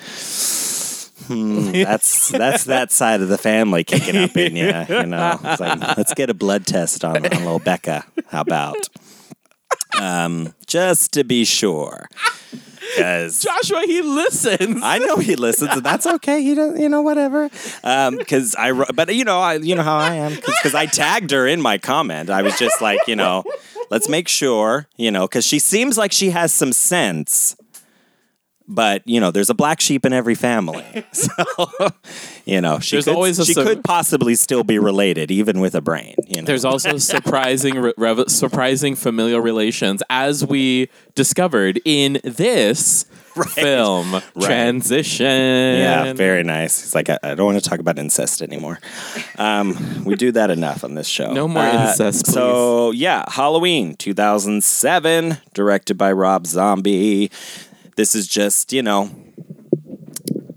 [1.27, 5.37] Hmm, that's that's that side of the family kicking up in you, you know.
[5.43, 8.05] It's like, let's get a blood test on, on little Becca.
[8.27, 8.87] How about?
[9.99, 12.07] Um, just to be sure,
[12.97, 14.81] because Joshua, he listens.
[14.83, 16.41] I know he listens, and that's okay.
[16.41, 17.49] He does, you know, whatever.
[17.83, 20.35] Um, because I, wrote- but you know, I, you know how I am.
[20.35, 22.29] Because I tagged her in my comment.
[22.29, 23.43] I was just like, you know,
[23.89, 27.55] let's make sure, you know, because she seems like she has some sense.
[28.69, 31.29] But you know, there's a black sheep in every family, so
[32.45, 35.61] you know she There's could, always a she sur- could possibly still be related, even
[35.61, 36.15] with a brain.
[36.27, 43.05] You know, There's also surprising, re- rev- surprising familial relations, as we discovered in this
[43.53, 45.25] film transition.
[45.25, 46.83] Yeah, very nice.
[46.83, 48.79] It's like I, I don't want to talk about incest anymore.
[49.37, 51.29] Um, we do that enough on this show.
[51.29, 52.33] Uh, No more incest, please.
[52.33, 57.31] So yeah, Halloween 2007, directed by Rob Zombie.
[57.97, 59.09] This is just you know,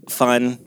[0.08, 0.58] fun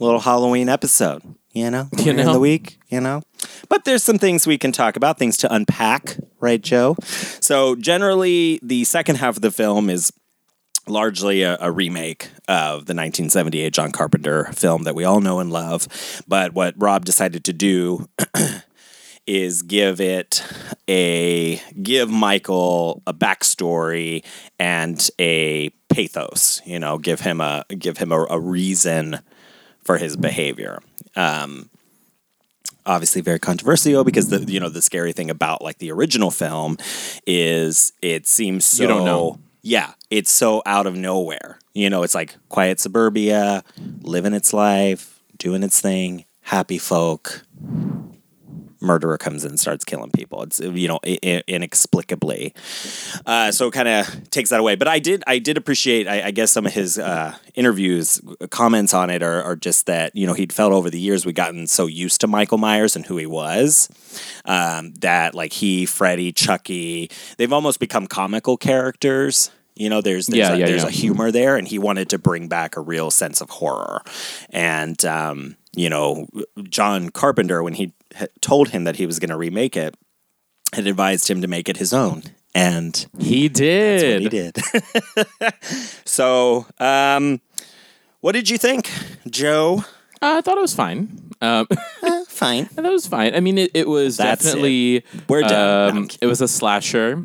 [0.00, 1.22] little Halloween episode.
[1.52, 2.32] You know, You in know?
[2.32, 2.78] the week.
[2.88, 3.22] You know,
[3.68, 6.96] but there's some things we can talk about, things to unpack, right, Joe?
[7.40, 10.12] So generally, the second half of the film is
[10.88, 15.50] largely a, a remake of the 1978 John Carpenter film that we all know and
[15.52, 15.86] love.
[16.26, 18.06] But what Rob decided to do
[19.26, 20.42] is give it
[20.88, 24.24] a give Michael a backstory
[24.58, 26.60] and a pathos.
[26.64, 29.20] You know, give him a give him a, a reason
[29.84, 30.80] for his behavior.
[31.16, 31.68] Um,
[32.84, 36.76] obviously very controversial because the you know the scary thing about like the original film
[37.26, 39.38] is it seems so You don't know.
[39.62, 43.62] yeah it's so out of nowhere you know it's like quiet suburbia
[44.00, 47.44] living its life doing its thing happy folk
[48.82, 50.42] murderer comes in and starts killing people.
[50.42, 52.54] It's you know i- inexplicably.
[53.26, 54.74] Uh, so it kind of takes that away.
[54.76, 58.92] But i did i did appreciate i, I guess some of his uh, interviews comments
[58.94, 61.66] on it are, are just that you know he'd felt over the years we'd gotten
[61.66, 63.88] so used to michael myers and who he was
[64.44, 69.50] um, that like he freddy chucky they've almost become comical characters.
[69.74, 70.88] You know there's there's, Yeah, a, yeah, there's yeah.
[70.88, 74.02] a humor there and he wanted to bring back a real sense of horror.
[74.50, 76.26] And um, you know
[76.64, 79.94] john carpenter when he had told him that he was going to remake it
[80.72, 82.22] had advised him to make it his own
[82.54, 84.20] and He did.
[84.22, 84.58] he did
[86.04, 87.40] so um,
[88.20, 88.90] what did you think
[89.28, 89.84] joe
[90.20, 91.30] Uh, I thought it was fine.
[91.40, 91.66] Um,
[92.28, 93.34] fine that was fine.
[93.34, 95.02] I mean, it, it was That's definitely.
[95.28, 95.96] We're done.
[95.96, 97.24] Um, it was a slasher.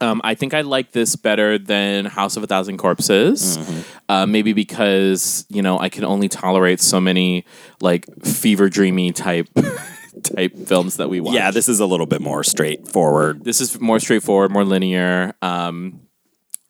[0.00, 3.58] Um, I think I like this better than House of a Thousand Corpses.
[3.58, 3.80] Mm-hmm.
[4.08, 7.44] Uh, maybe because you know I can only tolerate so many
[7.80, 9.48] like fever dreamy type
[10.22, 11.34] type films that we watch.
[11.34, 15.34] yeah this is a little bit more straightforward this is more straightforward, more linear.
[15.42, 16.00] Um,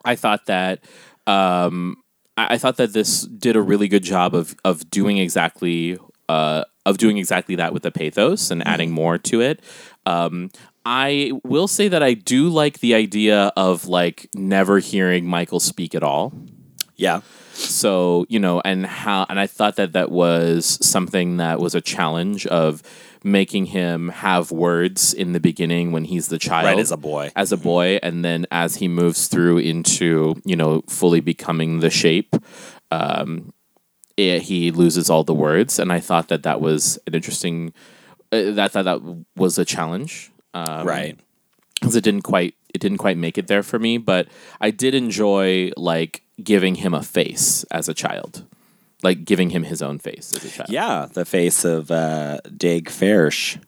[0.05, 0.85] I thought that
[1.27, 1.97] um,
[2.37, 6.65] I, I thought that this did a really good job of of doing exactly uh,
[6.87, 9.61] of doing exactly that with the pathos and adding more to it.
[10.07, 10.51] Um,
[10.91, 15.95] I will say that I do like the idea of like never hearing Michael speak
[15.95, 16.33] at all.
[16.97, 17.21] Yeah.
[17.53, 21.83] So you know and how and i thought that that was something that was a
[21.83, 22.83] challenge of
[23.23, 26.65] making him have words in the beginning when he's the child.
[26.65, 27.33] Right, as a boy.
[27.37, 31.91] as a boy and then as he moves through into you know fully becoming the
[31.91, 32.35] shape
[32.91, 33.53] um
[34.17, 37.75] it, he loses all the words and i thought that that was an interesting
[38.33, 39.01] uh, that that that
[39.37, 41.19] was a challenge um, right
[41.81, 44.29] because it didn't quite it didn't quite make it there for me but
[44.61, 48.45] i did enjoy like giving him a face as a child
[49.03, 52.85] like giving him his own face as a child yeah the face of uh, Daeg
[52.85, 53.63] Faerch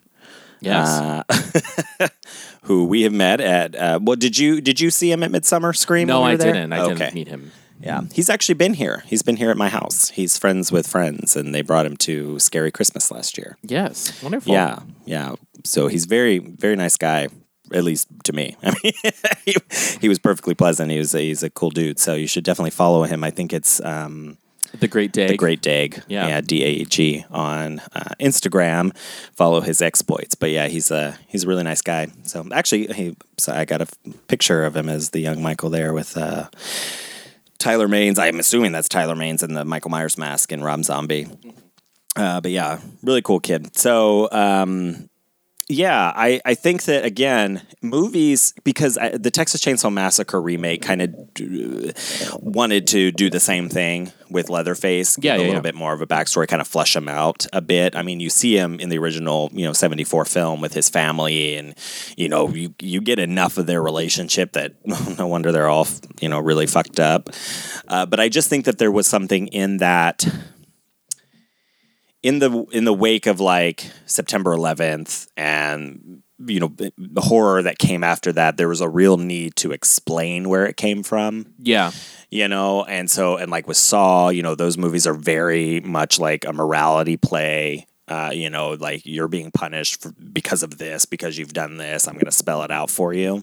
[0.61, 2.09] yes uh,
[2.63, 3.75] who we have met at.
[3.75, 6.09] Uh, well, did you did you see him at Midsummer Scream?
[6.09, 6.95] no i didn't i okay.
[6.95, 9.03] didn't meet him Yeah, he's actually been here.
[9.07, 10.11] He's been here at my house.
[10.11, 13.57] He's friends with friends, and they brought him to Scary Christmas last year.
[13.63, 15.35] yes wonderful Yeah, yeah.
[15.65, 17.29] So he's very very nice guy.
[17.73, 18.93] At least to me, I mean,
[19.47, 19.55] he,
[20.01, 20.91] he was perfectly pleasant.
[20.91, 22.01] He was a, he's a cool dude.
[22.01, 23.23] So you should definitely follow him.
[23.23, 24.39] I think it's um,
[24.81, 26.03] the great day the Great Daeg.
[26.09, 26.41] Yeah.
[26.41, 28.95] D A E G on uh, Instagram.
[29.37, 30.35] Follow his exploits.
[30.35, 32.09] But yeah, he's a he's a really nice guy.
[32.25, 35.71] So actually, he so I got a f- picture of him as the young Michael
[35.71, 36.49] there with uh,
[37.61, 38.19] Tyler Maines.
[38.19, 41.29] I'm assuming that's Tyler Maines in the Michael Myers mask and Rob Zombie.
[42.17, 43.77] Uh, but yeah, really cool kid.
[43.77, 45.09] So um,
[45.71, 51.01] yeah, I, I think that again, movies because I, the Texas Chainsaw Massacre remake kind
[51.01, 51.15] of
[52.43, 55.61] wanted to do the same thing with Leatherface, give Yeah, a little yeah.
[55.61, 57.95] bit more of a backstory, kind of flesh him out a bit.
[57.95, 60.89] I mean, you see him in the original, you know, seventy four film with his
[60.89, 61.75] family, and
[62.17, 64.75] you know, you you get enough of their relationship that
[65.19, 65.87] no wonder they're all
[66.21, 67.31] you know really fucked up.
[67.87, 70.27] Uh, but I just think that there was something in that
[72.23, 77.79] in the in the wake of like September 11th and you know the horror that
[77.79, 81.47] came after that there was a real need to explain where it came from.
[81.59, 81.93] Yeah.
[82.31, 86.19] you know and so and like with Saw you know those movies are very much
[86.19, 87.87] like a morality play.
[88.09, 92.09] Uh, you know like you're being punished for, because of this because you've done this
[92.09, 93.43] I'm going to spell it out for you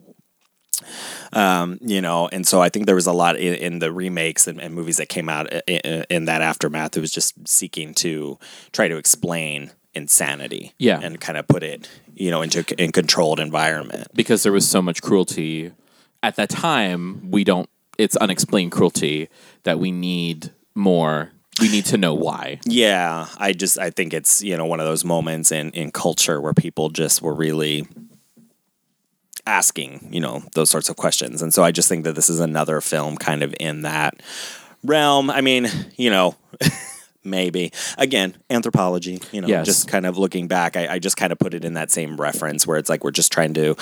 [1.34, 4.48] um, you know, and so I think there was a lot in, in the remakes
[4.48, 6.96] and, and movies that came out in, in that aftermath.
[6.98, 8.38] It was just seeking to
[8.72, 11.00] try to explain insanity, Yeah.
[11.02, 14.08] and kind of put it, you know, into a in controlled environment.
[14.14, 15.72] because there was so much cruelty
[16.24, 19.28] at that time we don't it's unexplained cruelty
[19.64, 24.44] that we need more we need to know why Yeah, I just I think it's
[24.44, 27.88] you know one of those moments in in culture where people just were really
[29.48, 32.40] asking you know those sorts of questions, and so I just think that this is
[32.40, 34.22] another film kind of in that
[34.84, 35.32] realm.
[35.32, 36.36] I mean, you know.
[37.24, 39.20] Maybe again, anthropology.
[39.34, 39.66] You know, Yes.
[39.66, 42.16] just kind of looking back, I, I just kind of put it in that same
[42.16, 43.76] reference where it's like we're just trying to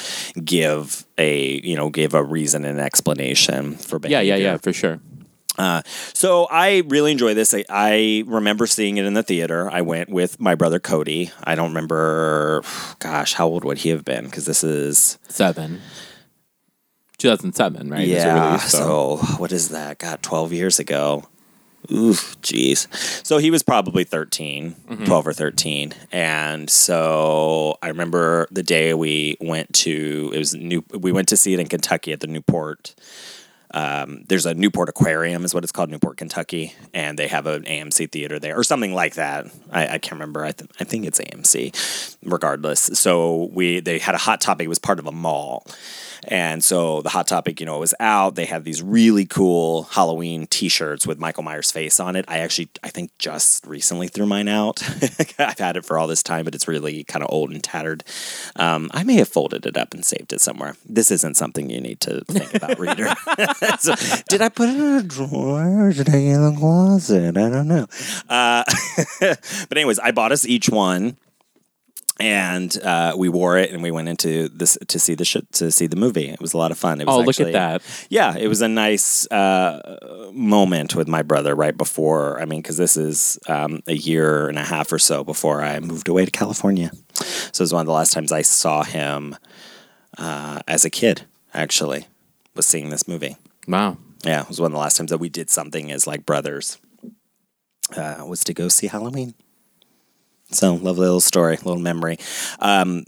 [0.44, 4.24] give a you know give a reason and explanation for behavior.
[4.24, 5.00] yeah yeah yeah for sure
[5.58, 5.82] Uh,
[6.14, 7.54] so I really enjoy this.
[7.54, 9.70] I, I remember seeing it in the theater.
[9.72, 11.32] I went with my brother Cody.
[11.44, 12.62] I don't remember,
[13.00, 14.26] gosh, how old would he have been?
[14.26, 15.82] Because this is seven
[17.18, 18.48] 2007 right yeah.
[18.48, 20.00] released, So what is that?
[20.00, 21.24] God, twelve years ago.
[21.92, 22.88] Oof, jeez.
[23.24, 25.06] So he was probably 13, Mm-hmm.
[25.06, 25.94] 12 or 13.
[26.12, 31.38] And so I remember the day we went to, it was new, we went to
[31.38, 32.96] see it in Kentucky at the Newport.
[33.76, 36.74] Um, there's a Newport Aquarium, is what it's called, Newport, Kentucky.
[36.94, 39.48] And they have an AMC theater there or something like that.
[39.70, 40.46] I, I can't remember.
[40.46, 42.80] I, th- I think it's AMC, regardless.
[42.94, 45.68] So we, they had a Hot Topic, it was part of a mall.
[46.28, 48.36] And so the Hot Topic, you know, was out.
[48.36, 52.26] They had these really cool Halloween T-shirts with Michael Myers' face on it.
[52.28, 54.82] I actually, I think, just recently threw mine out.
[55.40, 58.04] I've had it for all this time, but it's really kind of old and tattered.
[58.56, 60.76] Um, I may have folded it up and saved it somewhere.
[60.86, 63.14] This isn't something you need to think about, reader.
[63.80, 63.96] so,
[64.28, 65.88] did I put it in a drawer?
[65.88, 67.38] Or did I get in the closet?
[67.38, 67.88] I don't know.
[68.30, 68.64] Uh,
[69.20, 71.18] but anyways, I bought us each one
[72.20, 75.72] and uh, we wore it and we went into this to see the sh- to
[75.72, 76.30] see the movie.
[76.30, 77.02] It was a lot of fun.
[77.02, 81.22] It was oh look at that Yeah, it was a nice uh, moment with my
[81.24, 82.42] brother right before.
[82.42, 85.80] I mean, because this is um, a year and a half or so before I
[85.80, 86.92] moved away to California.
[87.14, 89.36] So it was one of the last times I saw him
[90.18, 91.24] uh, as a kid.
[91.54, 92.08] Actually,
[92.54, 93.38] was seeing this movie.
[93.68, 96.26] wow Yeah, it was one of the last times that we did something as like
[96.26, 96.78] brothers.
[97.96, 99.36] Uh, was to go see Halloween.
[100.52, 102.18] So lovely little story, little memory.
[102.60, 103.04] Um,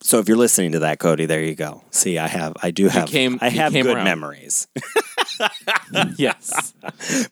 [0.00, 1.82] so if you're listening to that, Cody, there you go.
[1.90, 4.04] See, I have, I do have, came- I have good around.
[4.04, 4.68] memories.
[6.16, 6.74] yes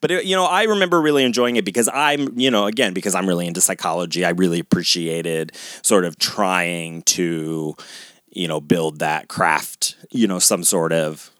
[0.00, 3.14] But it, you know, I remember really enjoying it because I'm, you know, again because
[3.14, 4.24] I'm really into psychology.
[4.24, 7.76] I really appreciated sort of trying to,
[8.30, 9.96] you know, build that craft.
[10.10, 11.30] You know, some sort of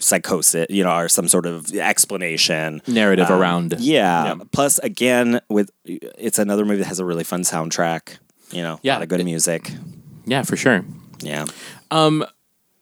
[0.00, 2.80] psychosis, you know, or some sort of explanation.
[2.86, 4.36] narrative around Yeah.
[4.36, 4.48] Yep.
[4.52, 8.18] Plus, again, with it's another movie that has a really fun soundtrack.
[8.52, 8.92] You know, Yeah.
[8.92, 9.70] a lot of good music.
[10.26, 10.84] yeah for sure
[11.20, 11.46] Yeah.
[11.90, 12.24] Um,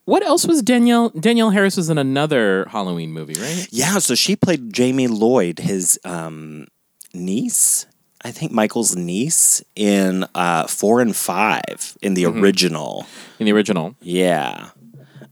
[0.04, 4.36] what else was danielle danielle harris was in another halloween movie right Yeah, so she
[4.36, 6.66] played Jamie Lloyd, his um,
[7.14, 7.86] niece.
[8.24, 12.42] I think Michael's niece in uh, four and five in the Mm-hmm.
[12.42, 13.06] original,
[13.38, 14.70] in the original yeah,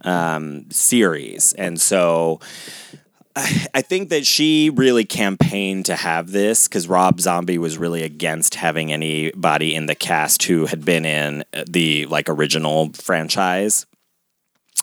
[0.05, 2.41] um, series, and so
[3.37, 8.55] I, think that she really campaigned to have this because Rob Zombie was really against
[8.55, 13.87] having anybody in the cast who had been in the like original franchise.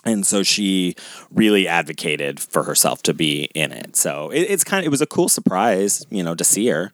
[0.04, 0.96] And so she
[1.30, 3.96] really advocated for herself to be in it.
[3.96, 6.92] So it, it's kind of it was a cool surprise, you know, to see her.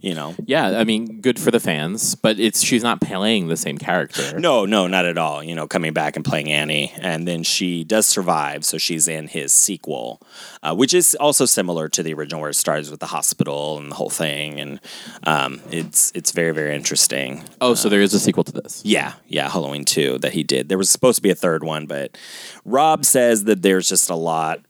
[0.00, 3.56] You know, yeah i mean good for the fans but it's she's not playing the
[3.56, 5.42] same character no, no, not at all.
[5.42, 9.28] You know, coming back and playing Annie, and then she does survive, so she's in
[9.28, 10.20] his sequel,
[10.62, 13.90] uh, which is also similar to the original, where it starts with the hospital and
[13.90, 14.80] the whole thing, and
[15.24, 17.44] um, it's it's very very interesting.
[17.60, 20.68] oh so there is a sequel to this Yeah, yeah, Halloween 2 that he did.
[20.68, 22.16] There was supposed to be a third one, but
[22.64, 24.60] Rob says that there's just a lot.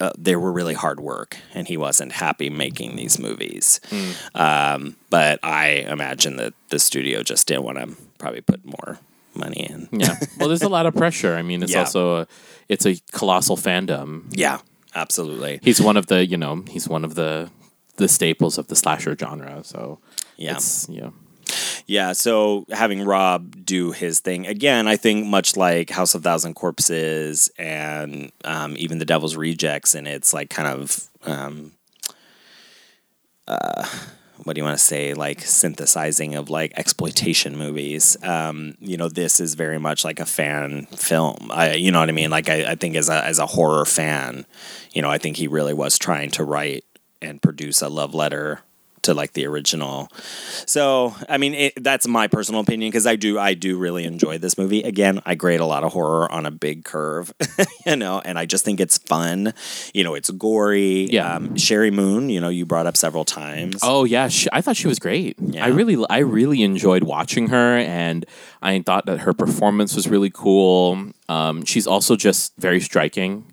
[0.00, 3.80] Uh, they were really hard work, and he wasn't happy making these movies.
[4.34, 7.88] Um, but I imagine that the studio just didn't want to
[8.18, 8.98] probably put more
[9.34, 9.88] money in.
[9.92, 10.16] Yeah.
[10.38, 11.34] Well, there's a lot of pressure.
[11.36, 11.80] I mean, it's Yeah.
[11.80, 12.26] also a,
[12.68, 14.24] it's a colossal fandom.
[14.30, 14.60] Yeah,
[14.94, 15.60] absolutely.
[15.62, 17.50] He's one of the you know he's one of the
[17.96, 19.62] the staples of the slasher genre.
[19.64, 19.98] So
[20.36, 20.54] Yeah.
[20.54, 21.10] it's, yeah.
[21.90, 26.54] Yeah, so having Rob do his thing again, I think much like House of Thousand
[26.54, 31.72] Corpses and um, even The Devil's Rejects, and it's like kind of um,
[33.48, 33.88] uh,
[34.44, 38.16] what do you want to say, like synthesizing of like exploitation movies.
[38.22, 41.50] Um, you know, this is very much like a fan film.
[41.50, 42.30] I, you know what I mean?
[42.30, 44.46] Like I, I think as a as a horror fan,
[44.92, 46.84] you know, I think he really was trying to write
[47.20, 48.60] and produce a love letter
[49.02, 50.08] to like the original.
[50.66, 54.38] So, I mean, it, that's my personal opinion because I do, I do really enjoy
[54.38, 54.82] this movie.
[54.82, 57.32] Again, I grade a lot of horror on a big curve,
[57.86, 59.54] you know, and I just think it's fun.
[59.94, 61.08] You know, it's gory.
[61.10, 61.34] Yeah.
[61.34, 63.80] Um, Sheri Moon, you know, you brought up several times.
[63.82, 65.36] Oh yeah, she, I thought she was great.
[65.40, 65.64] Yeah.
[65.64, 68.26] I really, I really enjoyed watching her, and
[68.62, 71.12] I thought that her performance was really cool.
[71.28, 73.52] Um, she's also just very striking.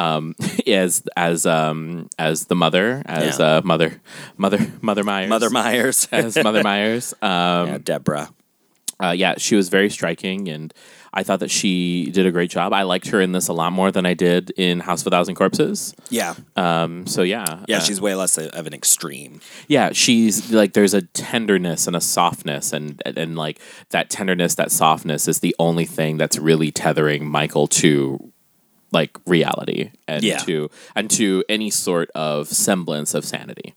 [0.00, 0.34] Um,
[0.66, 3.56] as as um as the mother as Yeah.
[3.56, 4.00] uh mother
[4.36, 6.08] mother mother Myers Mother Myers.
[6.12, 8.28] as mother Myers um yeah, Deborah.
[9.02, 10.72] uh, yeah, she was very striking, and
[11.12, 12.72] I thought that she did a great job.
[12.72, 15.10] I liked her in this a lot more than I did in House of a
[15.10, 15.94] Thousand Corpses.
[16.10, 16.34] Yeah.
[16.54, 19.40] Um, so yeah, Yeah, uh, she's way less of an extreme.
[19.68, 23.58] yeah, she's like there's a tenderness and a softness, and and like
[23.90, 28.32] that tenderness, that softness is the only thing that's really tethering Michael to
[28.92, 30.38] like reality and Yeah.
[30.38, 33.74] to and to any sort of semblance of sanity.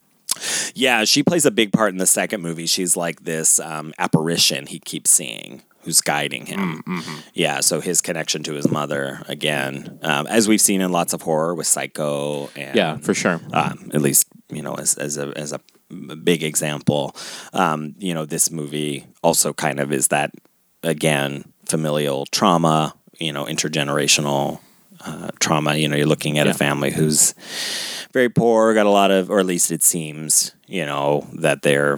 [0.74, 2.66] Yeah, she plays a big part in the second movie.
[2.66, 6.82] She's like this um, apparition he keeps seeing who's guiding him.
[7.34, 11.22] Yeah, so his connection to his mother, again, um, as we've seen in lots of
[11.22, 13.41] horror with Psycho and Yeah, for sure.
[13.51, 15.59] um, at least you know as, as a as a
[16.24, 17.16] big example.
[17.53, 20.32] Um, you know, this movie also kind of is that
[20.82, 22.95] again familial trauma.
[23.20, 24.59] You know, intergenerational
[25.06, 25.76] uh, trauma.
[25.76, 26.51] You know, you're looking at Yeah.
[26.51, 27.34] a family who's
[28.14, 31.97] very poor, got a lot of, or at least it seems, you know, that they're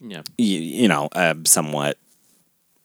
[0.00, 0.22] Yeah.
[0.38, 1.98] you, you know uh, somewhat.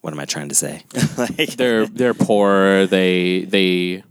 [0.00, 0.82] what am I trying to say?
[1.18, 2.86] like, they're they're poor.
[2.86, 4.02] They they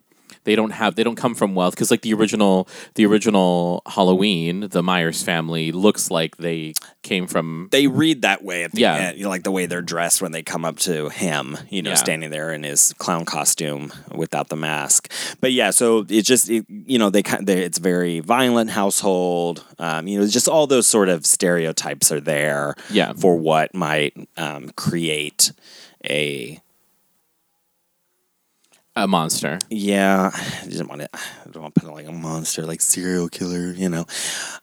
[0.46, 4.68] they don't have they don't come from wealth because like the original the original Halloween,
[4.70, 6.74] the Myers family looks like they
[7.04, 8.96] came from they read that way at the Yeah.
[8.96, 9.18] end.
[9.18, 11.92] You know, like the way they're dressed when they come up to him, you know,
[11.92, 11.96] Yeah.
[11.96, 15.12] standing there in his clown costume without the mask.
[15.42, 19.64] But yeah, so it's just, it, you know, they kind they, it's very violent household.
[19.78, 23.14] Um, you know, just all those sort of stereotypes are there Yeah.
[23.14, 25.52] for what might um, create
[26.10, 26.60] a
[29.04, 29.60] a monster.
[29.70, 31.10] Yeah, I didn't want to.
[31.14, 34.06] I don't want to put it like a monster, like serial killer, you know.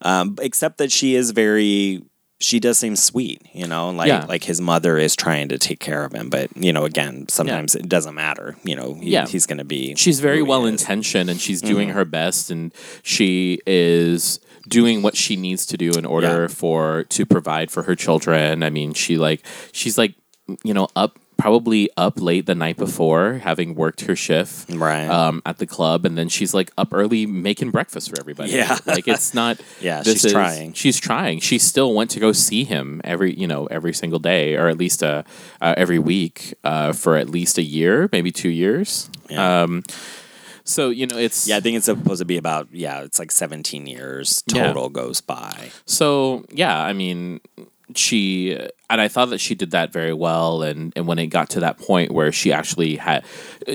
[0.02, 2.02] Um, except that she is very.
[2.38, 4.26] She does seem sweet, you know, like Yeah.
[4.26, 7.74] like his mother is trying to take care of him, but you know, again, sometimes
[7.74, 8.56] it doesn't matter.
[8.62, 9.26] You know, he, Yeah.
[9.26, 9.94] he's going to be.
[9.94, 11.72] She's very well intentioned and she's Mm-hmm.
[11.74, 16.48] doing her best and she is doing what she needs to do in order Yeah.
[16.48, 18.62] for to provide for her children.
[18.62, 19.40] I mean, she like
[19.72, 20.14] she's like
[20.62, 25.06] you know up probably up late the night before having worked her shift Right.
[25.08, 28.78] um, at the club and then she's like up early making breakfast for everybody Yeah.
[28.86, 30.72] like it's not Yeah, this she's trying.
[30.72, 34.56] she's trying she still went to go see him every you know every single day
[34.56, 35.22] or at least uh,
[35.60, 39.62] uh, every week uh, for at least a year maybe two years Yeah.
[39.62, 39.82] um,
[40.64, 43.30] so you know it's yeah, I think it's supposed to be about yeah, it's like
[43.30, 44.66] seventeen years Yeah.
[44.66, 45.70] total goes by.
[45.84, 47.40] So yeah, I mean,
[47.94, 48.58] she
[48.90, 50.62] and I thought that she did that very well.
[50.62, 53.24] And and when it got to that point where she actually had,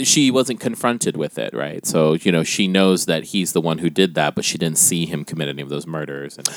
[0.03, 1.85] she wasn't confronted with it, right?
[1.85, 4.77] So you know, she knows that he's the one who did that, but she didn't
[4.77, 6.37] see him commit any of those murders.
[6.37, 6.49] And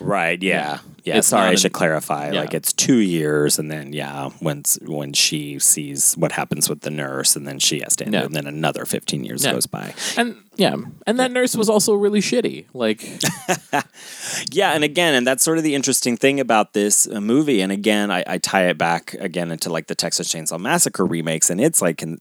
[0.00, 0.40] Right.
[0.42, 0.78] Yeah.
[1.04, 1.18] Yeah.
[1.18, 2.30] It's sorry, I an- should clarify.
[2.32, 2.40] Yeah.
[2.40, 6.90] Like it's two years, and then yeah, when when she sees what happens with the
[6.90, 8.20] nurse, and then she has to end Yeah.
[8.22, 9.52] it, and then another fifteen years Yeah.
[9.52, 9.94] goes by.
[10.16, 10.74] and yeah,
[11.06, 12.66] and that nurse was also really shitty.
[12.74, 13.02] Like
[14.52, 17.60] Yeah, and again, and that's sort of the interesting thing about this uh, movie.
[17.60, 21.50] And again, I, I tie it back again into like the Texas Chainsaw Massacre remakes,
[21.50, 22.18] and it's like in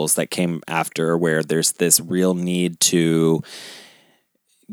[0.00, 3.42] sequels that came after, where there's this real need to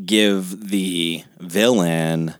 [0.04, 2.34] give the villain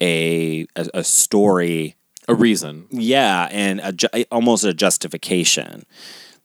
[0.00, 1.96] a a, a story
[2.28, 2.86] a reason.
[2.90, 5.84] Yeah, and a, ju- almost a justification,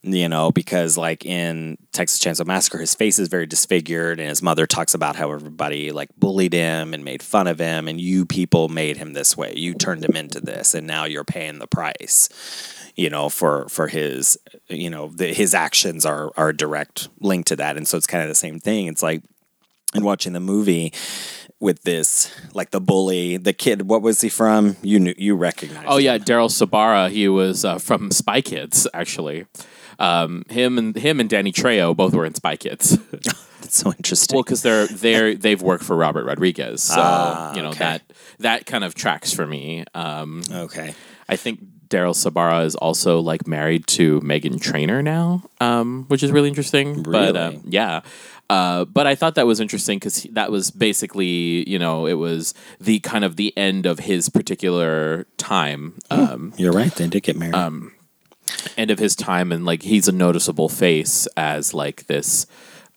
[0.01, 4.41] you know, because like in Texas Chainsaw Massacre, his face is very disfigured, and his
[4.41, 8.25] mother talks about how everybody like bullied him and made fun of him, and you
[8.25, 9.53] people made him this way.
[9.55, 12.29] You turned him into this, and now you're paying the price.
[12.95, 14.37] You know, for for his,
[14.69, 18.07] you know, the, his actions are are a direct link to that, and so it's
[18.07, 18.87] kind of the same thing.
[18.87, 19.21] It's like
[19.93, 20.93] and watching the movie
[21.59, 23.83] with this like the bully, the kid.
[23.89, 24.77] What was he from?
[24.81, 25.87] You knew you recognized.
[25.89, 27.09] Oh yeah, Daryl Sabara.
[27.09, 29.45] He was uh, from Spy Kids, actually.
[29.99, 32.97] Um, him and him and Danny Trejo both were in Spy Kids.
[33.61, 34.35] that's so interesting.
[34.35, 37.79] well, because they're they're they've worked for Robert Rodriguez, so Ah, you know okay.
[37.79, 38.01] that
[38.39, 39.83] that kind of tracks for me.
[39.93, 40.93] Um, okay.
[41.27, 41.59] I think
[41.89, 47.03] Daryl Sabara is also like married to Meghan Trainor now, um, which is really interesting.
[47.03, 48.01] But um, yeah.
[48.49, 52.53] Uh, but I thought that was interesting because that was basically, you know, it was
[52.79, 55.95] the kind of the end of his particular time.
[56.11, 56.93] Um, You're right.
[56.93, 57.55] They did get married.
[58.77, 62.45] end of his time and like he's a noticeable face as like this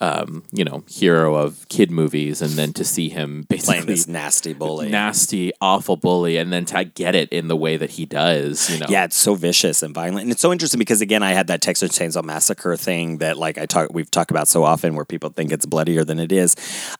[0.00, 4.06] um, you know, hero of kid movies and then to see him Playing basically this
[4.06, 4.88] nasty bully.
[4.90, 8.78] nasty, awful bully and then to get it in the way that he does, you
[8.78, 8.86] know.
[8.88, 11.60] Yeah, it's so vicious and violent, and it's so interesting because again, I had that
[11.60, 15.30] Texas Chainsaw Massacre thing that like I talk we've talked about so often, where people
[15.30, 16.54] think it's bloodier than it is,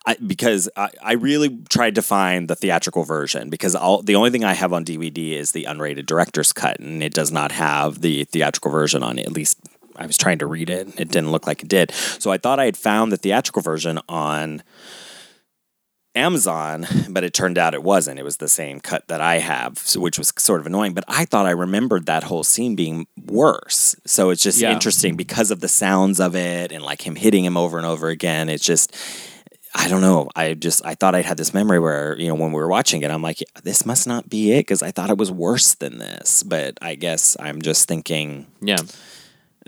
[0.05, 4.29] I, because I, I really tried to find the theatrical version because all the only
[4.29, 8.01] thing I have on DVD is the unrated director's cut, and it does not have
[8.01, 9.25] the theatrical version on it.
[9.25, 9.58] At least
[9.99, 11.91] I was trying to read it; it didn't look like it did.
[11.91, 14.63] So I thought I had found the theatrical version on.
[16.15, 18.19] Amazon, but it turned out it wasn't.
[18.19, 20.93] It was the same cut that I have, so, which was sort of annoying.
[20.93, 23.95] But I thought I remembered that whole scene being worse.
[24.07, 24.71] So it's just Yeah.
[24.73, 28.09] interesting because of the sounds of it and like him hitting him over and over
[28.09, 28.49] again.
[28.49, 28.93] It's just,
[29.75, 30.29] I don't know.
[30.35, 33.03] I just, I thought I had this memory where, you know, when we were watching
[33.03, 35.99] it, I'm like, this must not be it because I thought it was worse than
[35.99, 36.41] this.
[36.41, 38.77] But I guess I'm just thinking, Yeah.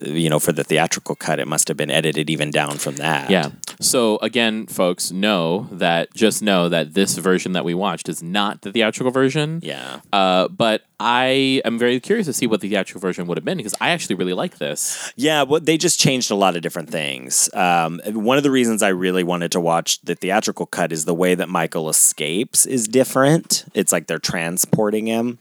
[0.02, 3.30] You know, for the theatrical cut, it must have been edited even down from that.
[3.30, 3.52] Yeah.
[3.80, 8.62] So again, folks, know that just know that this version that we watched is not
[8.62, 9.60] the theatrical version.
[9.64, 10.02] Yeah.
[10.14, 13.58] Uh, but I am very curious to see what the theatrical version would have been
[13.58, 15.12] because I actually really like this.
[15.16, 17.50] Yeah, well, they just changed a lot of different things.
[17.54, 21.16] Um, one of the reasons I really wanted to watch the theatrical cut is the
[21.16, 23.66] way that Michael escapes is different.
[23.74, 25.40] It's like they're transporting him,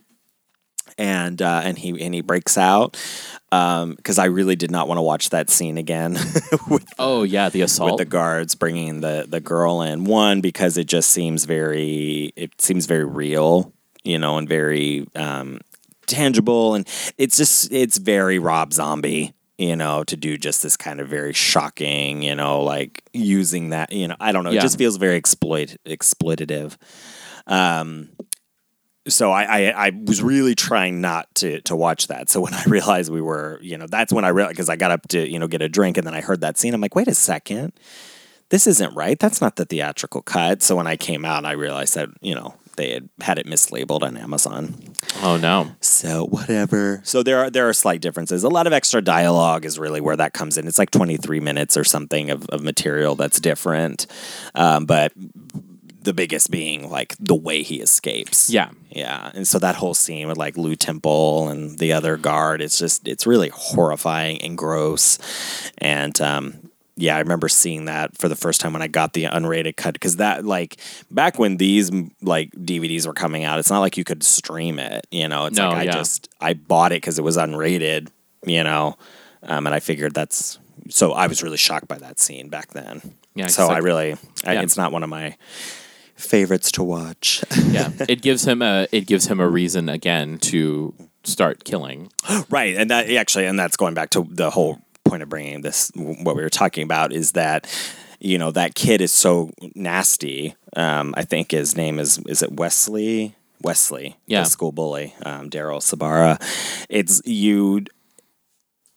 [1.01, 2.97] and uh, and he and he breaks out.
[3.49, 6.13] Because I really did not want to watch that scene again
[6.69, 10.05] with Oh yeah, the assault with the guards bringing the the girl in.
[10.05, 13.73] One because it just seems very it seems very real,
[14.03, 15.59] you know, and very um,
[16.07, 16.87] tangible, and
[17.17, 19.33] it's just it's very Rob Zombie.
[19.57, 23.91] You know, to do just this kind of very shocking, you know, like using that,
[23.91, 24.57] you know, I don't know, Yeah.
[24.59, 26.77] it just feels very exploit exploitative.
[27.45, 28.09] Um,
[29.07, 32.29] so I, I I was really trying not to to watch that.
[32.29, 34.91] So when I realized we were, you know, that's when I realized because I got
[34.91, 36.73] up to you know get a drink and then I heard that scene.
[36.73, 37.73] I'm like, wait a second,
[38.49, 39.19] this isn't right.
[39.19, 40.61] That's not the theatrical cut.
[40.61, 44.03] So when I came out, I realized that you know they had had it mislabeled
[44.03, 44.75] on Amazon.
[45.21, 45.71] oh no.
[45.81, 47.01] So whatever.
[47.03, 48.43] So there are there are slight differences.
[48.43, 50.67] A lot of extra dialogue is really where that comes in.
[50.67, 54.07] It's like 23 minutes or something of, of material that's different,
[54.55, 55.11] um, but
[56.01, 58.49] the biggest being like the way he escapes.
[58.49, 58.69] Yeah.
[58.93, 62.77] Yeah, and so that whole scene with like Lou Temple and the other guard, it's
[62.77, 65.17] just it's really horrifying and gross.
[65.77, 69.23] And um, yeah, I remember seeing that for the first time when I got the
[69.25, 70.75] unrated cut because that like
[71.09, 71.89] back when these
[72.21, 75.07] like DVDs were coming out, it's not like you could stream it.
[75.09, 75.91] You know, it's No, like I yeah.
[75.93, 78.09] just I bought it because it was unrated.
[78.45, 78.97] You know,
[79.43, 83.15] um, and I figured that's so I was really shocked by that scene back then.
[83.35, 84.63] Yeah, so 'cause, I really I, Yeah.
[84.63, 85.37] it's not one of my
[86.21, 87.43] favorites to watch.
[87.69, 87.91] Yeah.
[88.09, 90.93] it gives him a it gives him a reason again to
[91.23, 92.11] start killing.
[92.49, 95.91] Right, and that actually, and that's going back to the whole point of bringing this.
[95.95, 97.67] What we were talking about is that
[98.19, 100.55] you know that kid is so nasty.
[100.75, 104.43] Um, I think his name is is it Wesley Wesley, Yeah.
[104.43, 106.39] the school bully, um, Daryl Sabara.
[106.89, 107.85] It's you.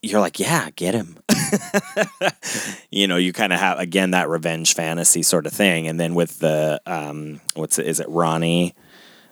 [0.04, 1.16] You're like, yeah, get him.
[2.90, 6.14] you know, you kind of have again that revenge fantasy sort of thing, and then
[6.14, 7.86] with the um, what's it?
[7.86, 8.74] Is it Ronnie?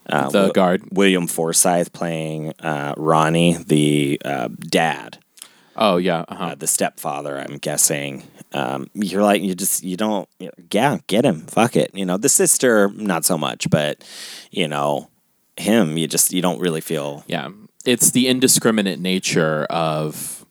[0.07, 0.83] Uh, The Wi- guard.
[0.93, 5.19] William Forsythe playing uh, Ronnie, the uh, dad,
[5.77, 6.25] Oh yeah.
[6.29, 6.45] Uh-huh.
[6.45, 7.39] uh, the stepfather.
[7.39, 8.25] I'm guessing.
[8.53, 10.29] Um, you're like you just you don't
[10.69, 14.05] yeah get him fuck it you know the sister not so much but
[14.51, 15.09] you know
[15.57, 17.49] him you just you don't really feel Yeah,
[17.87, 20.42] it's the indiscriminate nature of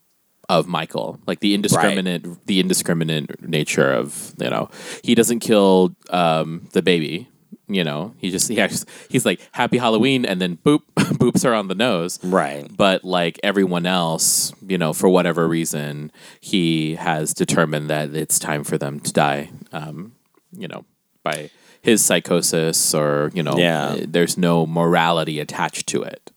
[0.60, 4.70] of Michael, like the indiscriminate the indiscriminate nature of you know
[5.04, 7.28] he doesn't kill um, the baby.
[7.68, 10.82] You know, he just he actually, he's like Happy Halloween, and then boop
[11.22, 12.20] boops her on the nose.
[12.22, 18.39] right But like everyone else, you know, for whatever reason, he has determined that it's
[18.39, 19.52] time for them to die.
[19.72, 20.12] Um,
[20.52, 20.84] you know,
[21.24, 21.49] by
[21.82, 23.95] his psychosis, or you know, Yeah.
[24.06, 26.31] there's no morality attached to it.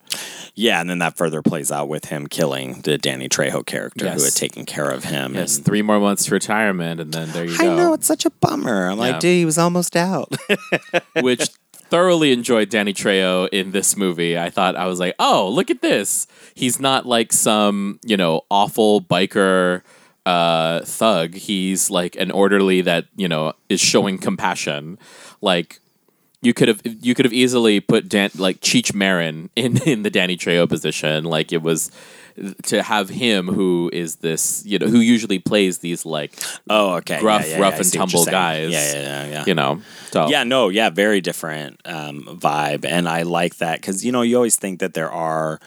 [0.57, 4.23] Yeah, and then that further plays out with him killing the Danny Trejo character who
[4.23, 5.35] had taken care of him.
[5.35, 7.73] Yes, and- three more months to retirement, and then there you I go.
[7.73, 8.87] I know it's such a bummer.
[8.87, 9.11] I'm Yeah.
[9.13, 10.33] like, dude, he was almost out.
[11.21, 14.39] which thoroughly enjoyed Danny Trejo in this movie.
[14.39, 16.27] I thought I was like, oh, look at this.
[16.55, 19.83] He's not like some you know awful biker
[20.25, 21.35] uh, thug.
[21.35, 24.99] He's like an orderly that you know is showing compassion.
[25.41, 25.81] Like
[26.45, 30.11] you could have you could have easily put Dan like Cheech Marin in in the
[30.11, 31.25] Danny Trejo position.
[31.25, 31.91] Like it was
[32.65, 36.37] to have him who is this you know who usually plays these like
[36.69, 37.21] oh, okay.
[37.21, 38.73] Gruff, yeah, yeah, rough yeah, and tumble guys.
[38.73, 39.29] Yeah, yeah, yeah.
[39.31, 39.45] yeah.
[39.47, 39.81] you know
[40.11, 44.23] so Yeah, no, yeah, very different um, vibe, and I like that because you know
[44.23, 45.61] you always think that there are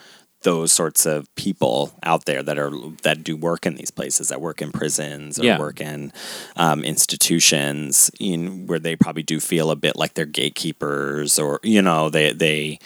[0.47, 2.71] those sorts of people out there that are
[3.03, 5.59] that do work in these places, that work in prisons or Yeah.
[5.59, 6.13] work in
[6.55, 11.81] um, institutions, in where they probably do feel a bit like they're gatekeepers, or you
[11.81, 12.79] know they they,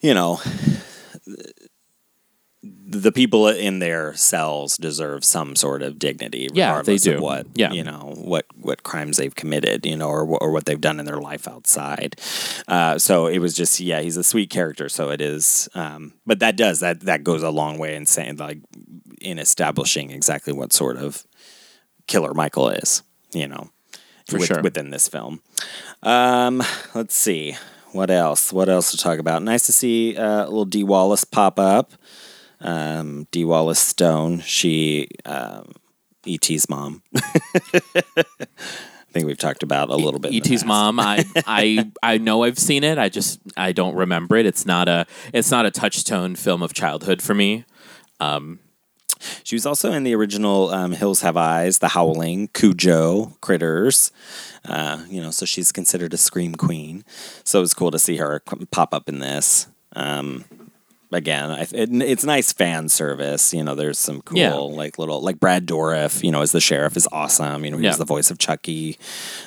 [0.00, 0.40] you know.
[2.92, 7.22] The people in their cells deserve some sort of dignity, Yeah, they regardless of do.
[7.22, 7.72] what Yeah.
[7.72, 11.06] you know what what crimes they've committed, you know, or or what they've done in
[11.06, 12.16] their life outside.
[12.68, 14.88] Uh, so it was just yeah, he's a sweet character.
[14.88, 18.36] So it is, um, but that does that that goes a long way in saying
[18.36, 18.58] like
[19.20, 21.26] in establishing exactly what sort of
[22.06, 23.70] killer Michael is, you know,
[24.28, 24.62] For with- sure.
[24.62, 25.40] within this film.
[26.02, 26.62] Um,
[26.94, 27.56] let's see
[27.92, 28.52] what else.
[28.52, 29.42] What else to talk about?
[29.42, 31.92] Nice to see uh, little Dee Wallace pop up.
[32.62, 34.40] Um, Dee Wallace Stone.
[34.40, 35.72] She um,
[36.26, 37.02] ET's mom.
[37.14, 40.32] I think we've talked about a little bit.
[40.32, 40.98] E.T.'s mom.
[40.98, 42.96] I I I know I've seen it.
[42.96, 44.46] I just I don't remember it.
[44.46, 47.66] It's not a it's not a touchstone film of childhood for me.
[49.44, 54.12] She was also in the original um, Hills Have Eyes, The Howling, Cujo, Critters.
[54.64, 57.04] Uh, you know, so she's considered a scream queen.
[57.44, 58.40] So it was cool to see her
[58.70, 59.68] pop up in this.
[59.94, 60.44] Um,
[61.14, 63.52] again, I, it, it's nice fan service.
[63.54, 64.54] You know, there's some cool Yeah.
[64.54, 66.22] like little like Brad Dourif.
[66.22, 67.64] You know, as the sheriff is awesome.
[67.64, 67.90] You know, he Yeah.
[67.90, 68.98] was the voice of Chucky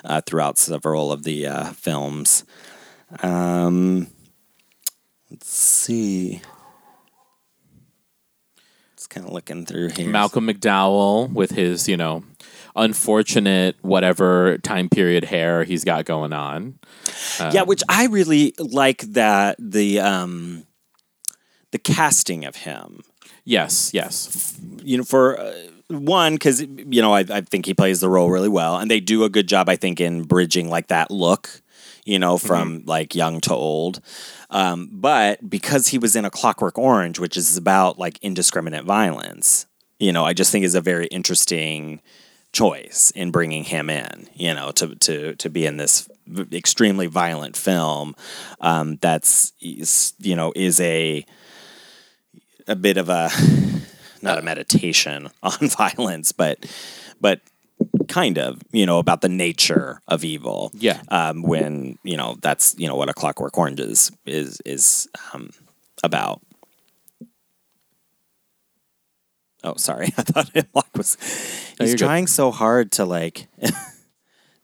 [0.03, 2.43] uh, throughout several of the uh, films.
[3.21, 4.07] Um,
[5.29, 6.41] let's see.
[8.95, 10.09] Just kind of looking through here.
[10.09, 12.23] Malcolm McDowell with his you know
[12.77, 16.77] unfortunate whatever time period hair he's got going on.
[17.51, 20.65] yeah, which I really like that the um
[21.75, 23.01] the casting of him.
[23.43, 25.53] Yes, yes, You know, for uh,
[25.89, 29.01] one, because you know, I, I think he plays the role really well, and they
[29.01, 31.61] do a good job, I think, in bridging like that look.
[32.05, 33.99] You know, from like young to old.
[34.51, 39.65] Um, but because he was in a Clockwork Orange, which is about like indiscriminate violence,
[39.99, 41.99] you know, I just think is a very interesting
[42.53, 44.29] choice in bringing him in.
[44.33, 46.07] You know, to to to be in this
[46.51, 48.15] extremely violent film
[48.61, 51.25] um, that's you know is a
[52.67, 53.29] a bit of a
[54.21, 56.65] not a meditation on violence, but
[57.21, 57.41] but
[58.07, 60.71] kind of you know about the nature of evil.
[60.73, 61.01] Yeah.
[61.09, 65.51] Um, when you know that's you know what a Clockwork Orange is is is um,
[66.03, 66.41] about.
[69.63, 70.07] Oh, sorry.
[70.17, 71.17] I thought Hemlock was.
[71.79, 72.05] No, He's you're good.
[72.05, 73.47] trying so hard to like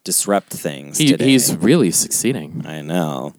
[0.04, 0.98] disrupt things.
[1.00, 1.26] he, today.
[1.26, 2.64] he's really succeeding.
[2.66, 3.34] I know.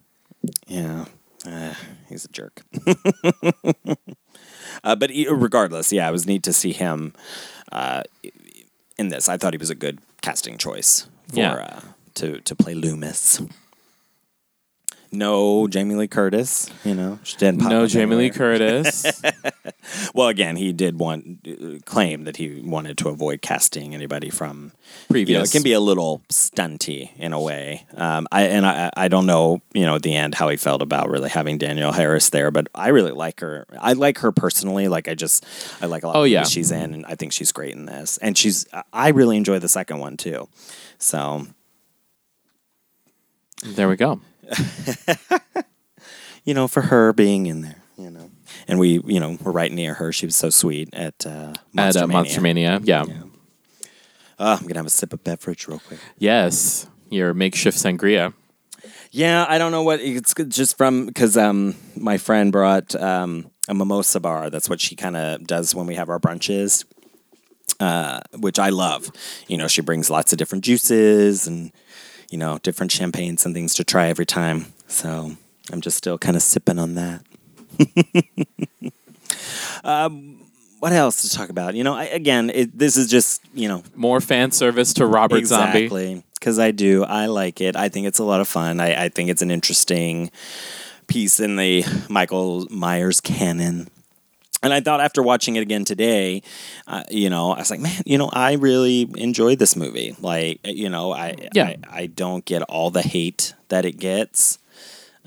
[0.67, 1.05] Yeah.
[1.45, 1.73] Uh,
[2.09, 2.63] he's a jerk.
[4.83, 7.13] Uh, but regardless, yeah, it was neat to see him
[7.71, 8.03] uh,
[8.97, 9.29] in this.
[9.29, 11.53] I thought he was a good casting choice for Yeah.
[11.53, 11.79] uh,
[12.15, 13.41] to to play Loomis.
[15.13, 17.19] No Jamie Lee Curtis, you know.
[17.23, 18.29] She didn't pop No Jamie Lee.
[18.29, 19.21] Curtis.
[20.13, 24.71] Well, again, he did want uh, claim that he wanted to avoid casting anybody from
[25.09, 25.29] Previous.
[25.29, 27.85] You know, it can be a little stunty in a way.
[27.95, 30.81] Um, I and I, I don't know, you know, at the end how he felt
[30.81, 33.65] about really having Danielle Harris there, but I really like her.
[33.79, 34.87] I like her personally.
[34.87, 35.45] Like I just,
[35.81, 36.15] I like a lot.
[36.15, 36.43] Oh, of yeah.
[36.43, 38.17] she's in, and I think she's great in this.
[38.17, 40.47] And she's, I really enjoy the second one too.
[40.97, 41.47] So
[43.63, 44.21] there we go.
[46.43, 48.31] you know, for her being in there, you know,
[48.67, 50.11] and we, you know, we're right near her.
[50.11, 52.13] She was so sweet at uh, At Monster uh, Mania.
[52.13, 52.79] Monster Mania.
[52.83, 53.05] Yeah.
[54.39, 55.99] Uh, I'm gonna have a sip of beverage real quick.
[56.17, 56.87] Yes.
[57.09, 58.33] Your makeshift sangria.
[59.11, 63.73] Yeah, I don't know what it's just from because um, my friend brought um, a
[63.73, 64.49] mimosa bar.
[64.49, 66.83] That's what she kind of does when we have our brunches,
[67.79, 69.11] uh, which I love.
[69.47, 71.71] You know, she brings lots of different juices and
[72.33, 74.73] you know different champagnes and things to try every time.
[74.87, 75.37] So
[75.71, 77.21] I'm just still kind of sipping on that.
[79.83, 80.39] um,
[80.79, 81.75] what else to talk about?
[81.75, 85.45] You know, I, again, it, this is just you know More fan service to Robert
[85.45, 85.83] Zombie.
[85.83, 86.23] Exactly.
[86.33, 87.03] Because I do.
[87.03, 87.75] I like it.
[87.75, 88.81] I think it's a lot of fun.
[88.81, 90.31] I, I think it's an interesting
[91.07, 93.89] piece in the Michael Myers canon.
[94.63, 96.41] And I thought after watching it again today,
[96.87, 100.15] uh, you know, I was like, man, you know, I really enjoyed this movie.
[100.21, 101.65] Like, you know, I, Yeah.
[101.65, 104.57] I, I don't get all the hate that it gets.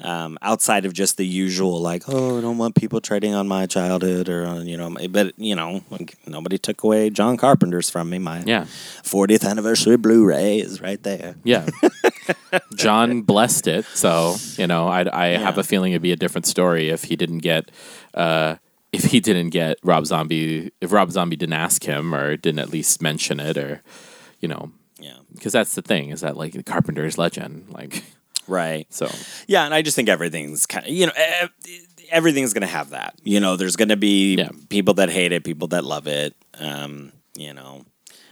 [0.03, 3.64] Um, outside of just the usual, like, oh, I don't want people treading on my
[3.64, 7.89] childhood, or on, you know, my- but you know, like, nobody took away John Carpenter's
[7.89, 8.18] from me.
[8.18, 8.64] My Yeah.
[9.03, 11.37] 40th anniversary Blu-ray is right there.
[11.45, 11.66] Yeah.
[12.74, 16.47] John blessed it, so you know I, I have a feeling it'd be a different
[16.47, 17.70] story if he didn't get
[18.14, 18.57] uh,
[18.97, 22.70] if he didn't get Rob Zombie if Rob Zombie didn't ask him or didn't at
[22.70, 23.82] least mention it or
[24.40, 28.03] you know Yeah, because that's the thing is that like the Carpenter's legend like
[28.49, 28.86] right.
[28.92, 29.09] so
[29.47, 31.12] Yeah, and I just think everything's kind of you know
[32.11, 33.14] everything's going to have that.
[33.24, 34.51] You know, there's going to be Yeah.
[34.68, 36.34] people that hate it, people that love it.
[36.59, 37.84] Um, you know,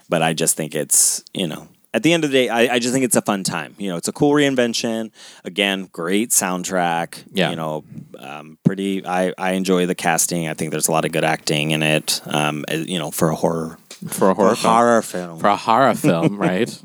[0.08, 2.78] but I just think it's you know at the end of the day, I, I
[2.80, 3.76] just think it's a fun time.
[3.78, 5.12] You know, it's a cool reinvention.
[5.44, 7.24] Again, great soundtrack.
[7.32, 7.50] Yeah.
[7.50, 7.84] you know,
[8.18, 9.06] um, pretty.
[9.06, 10.48] I I enjoy the casting.
[10.48, 12.20] I think there's a lot of good acting in it.
[12.26, 13.78] Um, you know, for a horror
[14.08, 15.38] for a for horror a film, horror film.
[15.38, 16.82] for a horror film right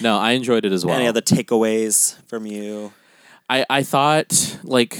[0.00, 2.92] no I enjoyed it as well Any other takeaways from you?
[3.48, 4.98] I, I thought like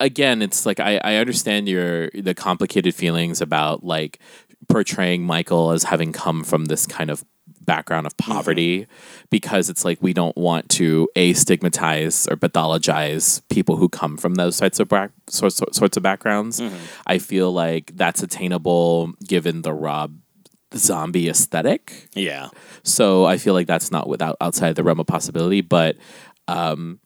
[0.00, 4.18] again it's like I, I understand your the complicated feelings about like
[4.68, 7.24] portraying Michael as having come from this kind of
[7.64, 8.86] background of poverty
[9.30, 14.34] because it's like we don't want to a stigmatize or pathologize people who come from
[14.34, 16.60] those types of back, sorts, sorts of backgrounds.
[17.06, 20.16] I feel like that's attainable given the Rob
[20.74, 22.08] zombie aesthetic.
[22.14, 22.48] Yeah,
[22.82, 25.96] So I feel like that's not without outside the realm of possibility, but
[26.48, 26.98] um,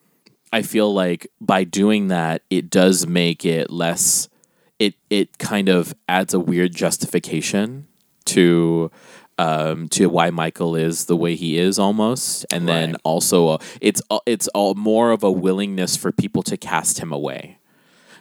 [0.52, 4.28] I feel like by doing that, it does make it less.
[4.78, 7.88] It it kind of adds a weird justification
[8.26, 8.90] to
[9.38, 14.02] um, to why Michael is the way he is almost, and then also uh, it's
[14.10, 17.58] uh, it's all more of a willingness for people to cast him away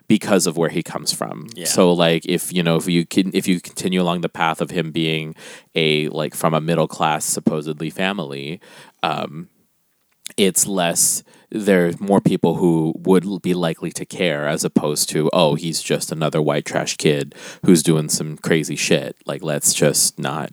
[0.08, 1.48] because of where he comes from.
[1.56, 1.66] Yeah.
[1.66, 4.72] So like if you know if you can if you continue along the path of
[4.72, 5.36] him being
[5.74, 8.60] a like from a middle class supposedly family,
[9.02, 9.50] um,
[10.38, 15.56] it's less there's more people who would be likely to care as opposed to oh
[15.56, 20.52] he's just another white trash kid who's doing some crazy shit like let's just not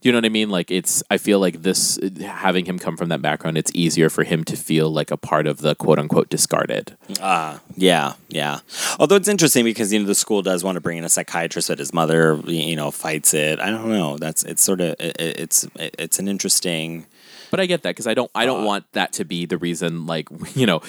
[0.00, 0.48] do you know what I mean?
[0.48, 4.24] Like it's I feel like this having him come from that background, it's easier for
[4.24, 6.96] him to feel like a part of the quote unquote discarded.
[7.20, 8.60] Ah, yeah, yeah.
[8.98, 11.68] Although it's interesting because you know the school does want to bring in a psychiatrist,
[11.68, 13.60] but his mother, you know, fights it.
[13.60, 14.16] I don't know.
[14.16, 17.06] That's it's sort of it, it's it's an interesting.
[17.50, 20.06] But I get that because I don't I don't want that to be the reason
[20.06, 20.80] like you know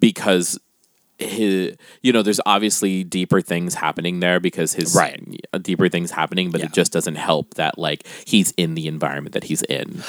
[0.00, 0.58] because
[1.20, 5.22] his you know there's obviously deeper things happening there because his Right.
[5.52, 6.66] uh, deeper things happening but Yeah.
[6.66, 10.02] it just doesn't help that like he's in the environment that he's in.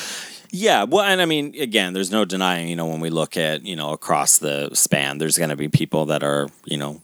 [0.54, 2.68] Yeah, well, and I mean, again, there's no denying.
[2.68, 5.70] You know, when we look at you know across the span, there's going to be
[5.70, 7.02] people that are you know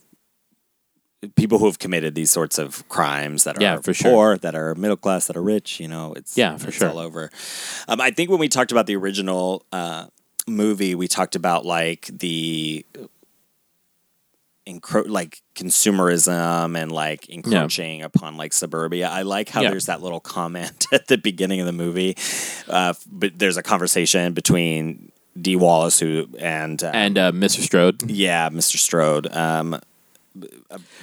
[1.34, 4.36] people who have committed these sorts of crimes that are Yeah, for sure.
[4.38, 5.80] that are middle class, that are rich.
[5.80, 6.90] You know, it's Yeah, for it's sure.
[6.90, 7.30] all over.
[7.88, 10.06] Um, I think when we talked about the original uh,
[10.46, 12.84] movie, we talked about like the
[14.68, 19.08] encro- like consumerism and like encroaching upon like suburbia.
[19.08, 19.70] I like how Yeah.
[19.70, 22.16] there's that little comment at the beginning of the movie,
[22.68, 25.10] uh, but there's a conversation between
[25.40, 27.60] Dee Wallace who and um, And uh, Mr.
[27.60, 28.76] Strode yeah, Mr.
[28.76, 29.32] Strode.
[29.34, 29.80] Um,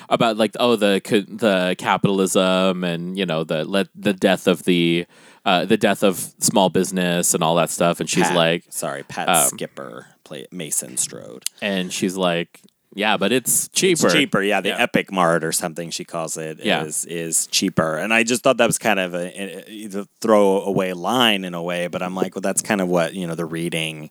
[0.10, 5.06] about like oh the the capitalism and you know the let the death of the
[5.46, 9.04] uh, the death of small business and all that stuff and she's Pat- like sorry,
[9.04, 11.44] Pat um, Skipper play Mason Strode.
[11.62, 12.62] and she's like
[12.96, 14.62] yeah but it's cheaper It's cheaper, yeah.
[14.62, 14.82] The Yeah.
[14.82, 16.84] Epic Mart or something she calls it is Yeah.
[17.24, 21.44] is cheaper, and I just thought that was kind of a, a, a throwaway line
[21.46, 21.88] in a way.
[21.88, 24.10] But I'm like, well, that's kind of what you know the reading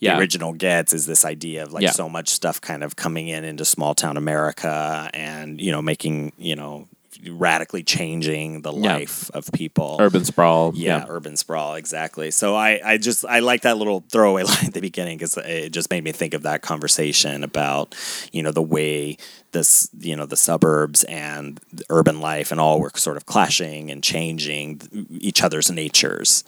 [0.00, 1.92] yeah the original gets is this idea of like Yeah.
[1.92, 6.32] so much stuff kind of coming in into small town America, and you know making
[6.38, 6.86] you know
[7.30, 8.94] radically changing the Yeah.
[8.96, 9.96] life of people.
[10.00, 12.30] urban sprawl yeah, urban sprawl exactly.
[12.30, 15.70] So I, I just I like that little throwaway line at the beginning because it
[15.70, 17.94] just made me think of that conversation about
[18.32, 19.16] you know the way
[19.52, 21.60] this you know the suburbs and
[21.90, 24.80] urban life and all were sort of clashing and changing
[25.20, 26.44] each other's natures.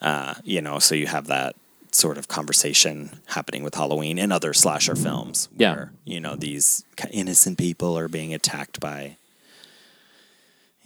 [0.00, 1.56] Uh, you know, so you have that
[1.90, 5.48] sort of conversation happening with Halloween and other slasher films.
[5.56, 5.74] Yeah.
[5.74, 9.16] where, you know these innocent people are being attacked by.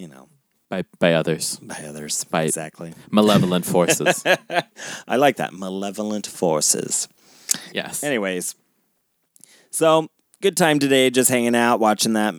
[0.01, 0.29] You know,
[0.71, 2.25] by by others by others.
[2.25, 2.95] By- exactly.
[3.11, 4.23] malevolent forces
[5.09, 5.53] I like that.
[5.53, 7.07] Malevolent forces.
[7.73, 8.55] yes Anyways,
[9.71, 10.09] so
[10.43, 12.35] good time today, just hanging out, watching that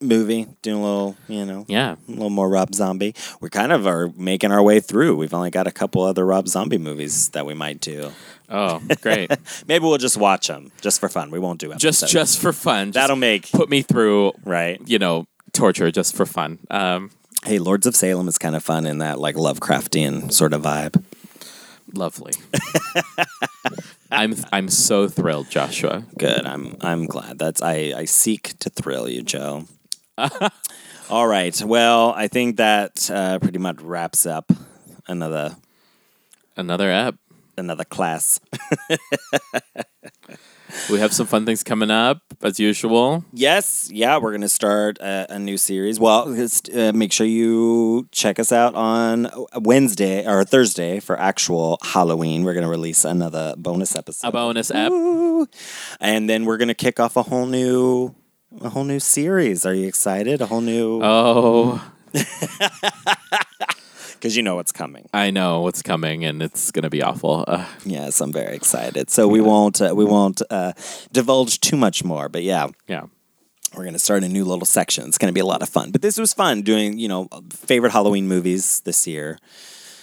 [0.00, 1.94] movie, doing a little, you know, Yeah.
[2.08, 3.14] a little more Rob Zombie.
[3.40, 5.16] We kind of are making our way through.
[5.16, 8.10] We've only got a couple other Rob Zombie movies that we might do.
[8.48, 9.30] Oh, great.
[9.68, 11.30] Maybe we'll just watch them just for fun.
[11.30, 12.12] We won't do just episodes.
[12.12, 12.88] just for fun.
[12.88, 14.80] Just That'll make put me through, right.
[14.86, 16.58] you know, torture just for fun.
[16.70, 17.10] Um,
[17.44, 21.02] Hey, Lords of Salem is kind of fun in that like Lovecraftian sort of vibe.
[21.92, 22.34] lovely.
[24.12, 26.04] I'm I'm so thrilled, Joshua.
[26.16, 26.46] Good.
[26.46, 27.40] I'm I'm glad.
[27.40, 29.64] That's I I seek to thrill you, Joe.
[31.10, 31.60] All right.
[31.64, 34.52] Well, I think that uh, pretty much wraps up
[35.08, 35.56] another
[36.56, 37.16] Another app.
[37.58, 38.38] another class.
[40.90, 43.24] We have some fun things coming up as usual.
[43.32, 46.00] Yes, yeah, we're gonna start a, a new series.
[46.00, 51.78] Well, just, uh, make sure you check us out on Wednesday or Thursday for actual
[51.82, 52.44] Halloween.
[52.44, 54.90] We're gonna release another bonus episode, A bonus app.
[54.90, 55.46] Woo!
[56.00, 58.14] and then we're gonna kick off a whole new,
[58.60, 59.66] a whole new series.
[59.66, 60.40] Are you excited?
[60.40, 61.82] A whole new Oh,
[64.22, 65.08] because you know what's coming.
[65.12, 67.44] I know what's coming, and it's gonna be awful.
[67.48, 69.10] Uh, Yes, I'm very excited.
[69.10, 70.74] So we won't uh, we won't uh,
[71.10, 72.28] divulge too much more.
[72.28, 73.06] But yeah, yeah.
[73.74, 75.08] We're going to start a new little section.
[75.08, 75.92] It's going to be a lot of fun.
[75.92, 79.38] But this was fun doing, you know, favorite Halloween movies this year.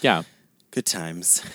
[0.01, 0.23] Yeah.
[0.71, 1.43] Good times.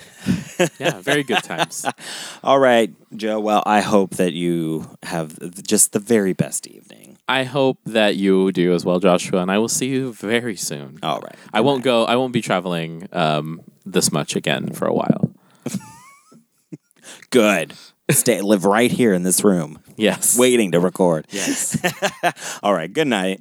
[0.79, 1.01] Yeah.
[1.01, 1.85] Very good times.
[2.45, 3.41] All right, Joe.
[3.41, 5.37] Well, I hope that you have
[5.67, 7.14] just the very best evening.
[7.27, 10.99] I hope that you do as well, Joshua, and I will see you very soon.
[11.03, 11.35] All right.
[11.53, 12.05] I won't go.
[12.05, 15.31] I won't be traveling um, this much again for a while.
[17.31, 17.75] Good.
[18.11, 20.39] Stay live right here in this room, Yes.
[20.39, 21.27] waiting to record.
[21.31, 21.79] Yes.
[22.63, 22.93] All right.
[22.93, 23.41] Good night.